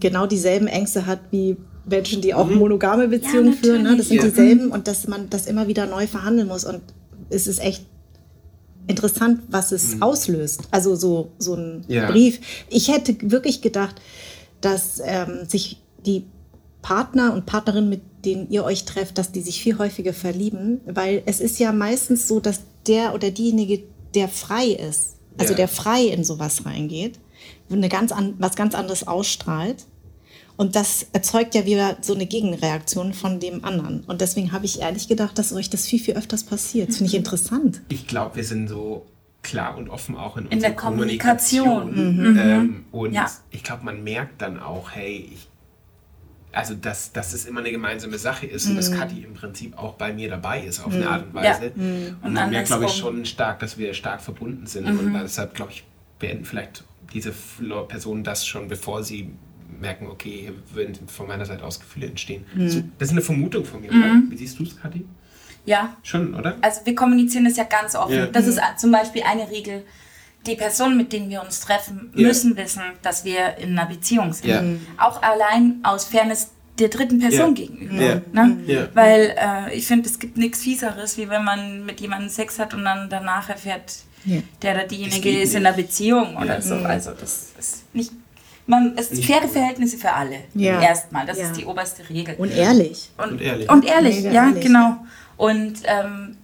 [0.02, 1.56] genau dieselben Ängste hat wie
[1.86, 3.84] Menschen, die auch monogame Beziehungen Ja, führen.
[3.84, 3.96] Ne?
[3.98, 6.66] Das sind dieselben und dass man das immer wieder neu verhandeln muss.
[6.66, 6.82] Und
[7.30, 7.86] es ist echt
[8.88, 10.64] interessant, was es auslöst.
[10.72, 12.10] Also so, so ein Ja.
[12.12, 12.42] Brief.
[12.70, 14.02] Ich hätte wirklich gedacht,
[14.60, 16.26] dass ähm, sich die
[16.84, 21.24] Partner und Partnerinnen, mit denen ihr euch trefft, dass die sich viel häufiger verlieben, weil
[21.26, 23.82] es ist ja meistens so, dass der oder diejenige,
[24.14, 25.58] der frei ist, also Ja.
[25.58, 27.20] der frei in sowas reingeht,
[27.72, 29.86] eine ganz an, was ganz anderes ausstrahlt.
[30.56, 34.02] Und das erzeugt ja wieder so eine Gegenreaktion von dem anderen.
[34.02, 36.90] Und deswegen habe ich ehrlich gedacht, dass euch das viel, viel öfters passiert.
[36.90, 37.82] Das finde ich interessant.
[37.90, 39.08] Ich glaube, wir sind so
[39.42, 41.66] klar und offen auch in, In unserer der Kommunikation.
[41.66, 42.38] Kommunikation.
[42.38, 43.32] Ähm, und Ja.
[43.50, 45.48] ich glaube, man merkt dann auch, hey, ich,
[46.54, 49.96] also dass, dass es immer eine gemeinsame Sache ist und dass Kathi im Prinzip auch
[49.96, 51.72] bei mir dabei ist auf eine Art und Weise.
[51.76, 54.88] Und, Und man merkt, glaube ich, schon stark, dass wir stark verbunden sind.
[54.88, 55.84] Und deshalb, glaube ich,
[56.20, 56.84] beenden vielleicht
[57.14, 57.34] diese
[57.88, 59.32] Personen das schon, bevor sie
[59.80, 62.46] merken, okay, hier würden von meiner Seite aus Gefühle entstehen.
[62.68, 63.92] So, das ist eine Vermutung von mir?
[64.30, 65.06] Wie siehst du es, Kathi?
[65.66, 66.58] Ja, Schon, oder?
[66.62, 68.16] also wir kommunizieren das ja ganz offen.
[68.16, 68.26] Ja.
[68.28, 69.84] Das ist zum Beispiel eine Regel.
[70.46, 72.28] Die Personen, mit denen wir uns treffen, Ja.
[72.28, 74.48] müssen wissen, dass wir in einer Beziehung sind.
[74.50, 74.62] Ja.
[74.98, 77.66] Auch allein aus Fairness der dritten Person Ja.
[77.66, 78.22] gegenüber.
[78.34, 78.90] Ne?
[78.94, 82.74] Weil äh, ich finde, es gibt nichts Fieseres, wie wenn man mit jemandem Sex hat
[82.74, 83.94] und dann danach erfährt,
[84.62, 85.68] der oder diejenige ist in nicht.
[85.68, 86.76] einer Beziehung oder so.
[86.76, 88.12] Also das ist nicht.
[88.66, 90.38] Man, es ist faire Verhältnisse für alle.
[90.56, 90.82] Ja.
[90.82, 91.26] Erstmal.
[91.26, 91.46] Das Ja.
[91.48, 92.36] ist die oberste Regel.
[92.38, 93.10] Und ehrlich.
[93.18, 93.70] Und ehrlich.
[93.70, 94.98] Und ehrlich, Mega ja, ehrlich, genau.
[95.36, 96.38] Und ähm,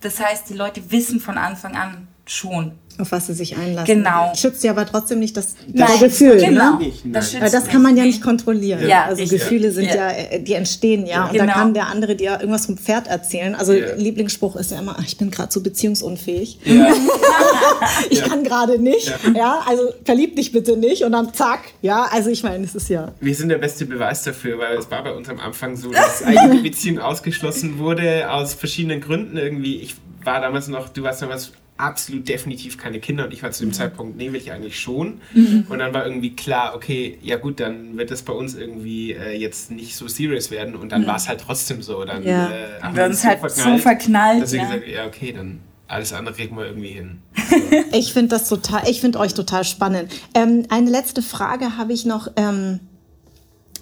[0.00, 2.72] das heißt, die Leute wissen von Anfang an schon.
[2.98, 3.86] Auf was sie sich einlassen.
[3.96, 4.30] Genau.
[4.34, 6.36] Schützt ja aber trotzdem nicht das, Nein, das Gefühl.
[6.36, 6.72] genau.
[6.76, 6.84] Ne?
[6.84, 7.14] Nicht, nein.
[7.14, 8.20] Das, Weil das kann man ja nicht.
[8.20, 8.86] kontrollieren.
[8.86, 9.40] Ja, also richtig.
[9.40, 10.10] Gefühle sind ja, Ja.
[10.10, 11.24] äh, die entstehen ja.
[11.28, 11.54] Und da Genau.
[11.54, 13.54] kann der andere dir irgendwas vom Pferd erzählen.
[13.54, 13.94] Also Ja.
[13.96, 16.58] Lieblingsspruch ist ja immer, "Ach, ich bin gerade so beziehungsunfähig.
[16.64, 16.92] Ja.
[18.10, 19.12] Ich kann gerade nicht.
[19.34, 19.62] Ja.
[19.66, 21.02] also verlieb dich bitte nicht.
[21.04, 21.60] Und dann zack.
[21.82, 23.12] Ja, also ich meine, es ist ja.
[23.20, 26.22] Wir sind der beste Beweis dafür, weil es war bei uns am Anfang so, dass
[26.22, 29.76] eigene Beziehung ausgeschlossen wurde aus verschiedenen Gründen irgendwie.
[29.76, 33.64] Ich war damals noch, du warst damals absolut definitiv keine Kinder und ich war zu
[33.64, 35.20] dem Zeitpunkt, nee, will ich eigentlich schon.
[35.68, 39.36] Und dann war irgendwie klar, okay, ja gut, dann wird das bei uns irgendwie äh,
[39.36, 42.04] jetzt nicht so serious werden und dann war es halt trotzdem so.
[42.04, 42.50] Dann Ja.
[42.50, 44.66] äh, haben Wir uns halt so verknallt, dass wir ja.
[44.66, 47.18] gesagt ja okay, dann alles andere kriegen wir irgendwie hin.
[47.92, 50.12] Ich finde das total, ich finde euch total spannend.
[50.34, 52.28] Ähm, eine letzte Frage habe ich noch.
[52.36, 52.80] Ähm,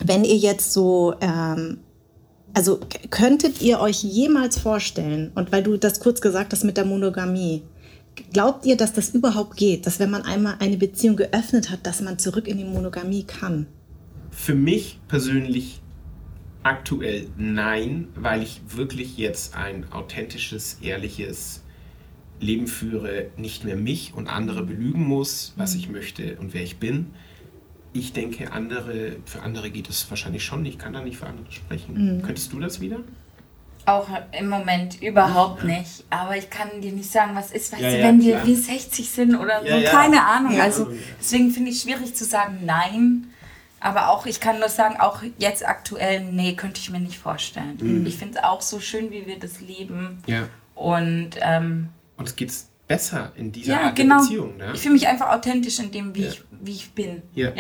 [0.05, 1.79] wenn ihr jetzt so, ähm,
[2.55, 2.81] also
[3.11, 7.63] könntet ihr euch jemals vorstellen, und weil du das kurz gesagt hast mit der Monogamie,
[8.33, 12.01] glaubt ihr, dass das überhaupt geht, dass wenn man einmal eine Beziehung geöffnet hat, dass
[12.01, 13.67] man zurück in die Monogamie kann?
[14.31, 15.81] Für mich persönlich
[16.63, 21.63] aktuell nein, weil ich wirklich jetzt ein authentisches, ehrliches
[22.41, 26.79] Leben führe, nicht mehr mich und andere belügen muss, was ich möchte und wer ich
[26.79, 27.07] bin.
[27.93, 30.65] Ich denke, andere, für andere geht es wahrscheinlich schon.
[30.67, 32.23] Ich kann da nicht für andere sprechen.
[32.25, 33.01] Könntest du das wieder?
[33.89, 34.07] Auch
[34.39, 36.05] im Moment überhaupt nicht.
[36.11, 38.47] Aber ich kann dir nicht sagen, was ist, weißt Ja, du, ja, wenn wir, klar.
[38.47, 40.61] wir 60 sind oder Ja, so, keine Ahnung.
[40.61, 43.33] Also deswegen finde ich schwierig zu sagen nein.
[43.81, 47.79] Aber auch, ich kann nur sagen, auch jetzt aktuell, nee, könnte ich mir nicht vorstellen.
[47.81, 48.05] Mhm.
[48.07, 50.23] Ich finde es auch so schön, wie wir das leben.
[50.27, 50.49] Ja.
[50.75, 52.53] Und ähm, Und es geht
[52.89, 54.19] besser in dieser ja, Art genau.
[54.21, 54.57] Beziehung.
[54.57, 54.73] Ne?
[54.75, 57.23] Ich fühle mich einfach authentisch in dem, wie, ich, wie ich bin.
[57.35, 57.53] Ja.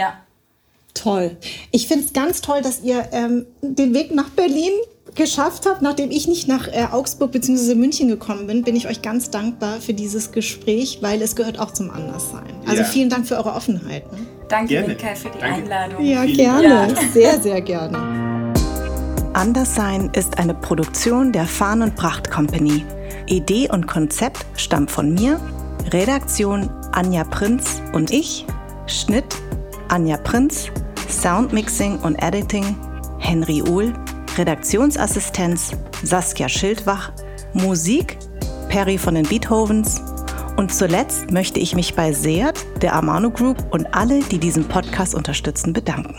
[0.99, 1.03] Ja.
[1.13, 1.37] Toll.
[1.71, 4.73] Ich finde es ganz toll, dass ihr ähm, den Weg nach Berlin
[5.15, 5.83] geschafft habt.
[5.83, 7.75] Nachdem ich nicht nach äh, Augsburg bzw.
[7.75, 11.73] München gekommen bin, bin ich euch ganz dankbar für dieses Gespräch, weil es gehört auch
[11.73, 12.45] zum Anderssein.
[12.67, 12.89] Also Ja.
[12.89, 14.11] vielen Dank für eure Offenheit.
[14.13, 14.19] Ne?
[14.49, 14.89] Danke, Gerne.
[14.89, 15.57] Mikael, für die Danke.
[15.63, 16.05] Einladung.
[16.05, 16.69] Ja, Vielen gerne.
[16.95, 16.99] Dank.
[17.13, 17.99] Sehr, sehr gerne.
[19.35, 22.85] Anderssein ist eine Produktion der Farn und Pracht Company.
[23.27, 25.39] Idee und Konzept stammt von mir,
[25.93, 28.47] Redaktion Anja Prinz und ich,
[28.87, 29.37] Schnitt
[29.89, 30.69] Anja Prinz,
[31.09, 32.77] Soundmixing und Editing
[33.19, 33.93] Henry Uhl,
[34.37, 37.13] Redaktionsassistenz Saskia Schildwach,
[37.55, 38.17] Musik
[38.69, 40.01] Perry von den Beethovens
[40.57, 45.15] und zuletzt möchte ich mich bei Seat, der Amano Group und alle, die diesen Podcast
[45.15, 46.17] unterstützen, bedanken.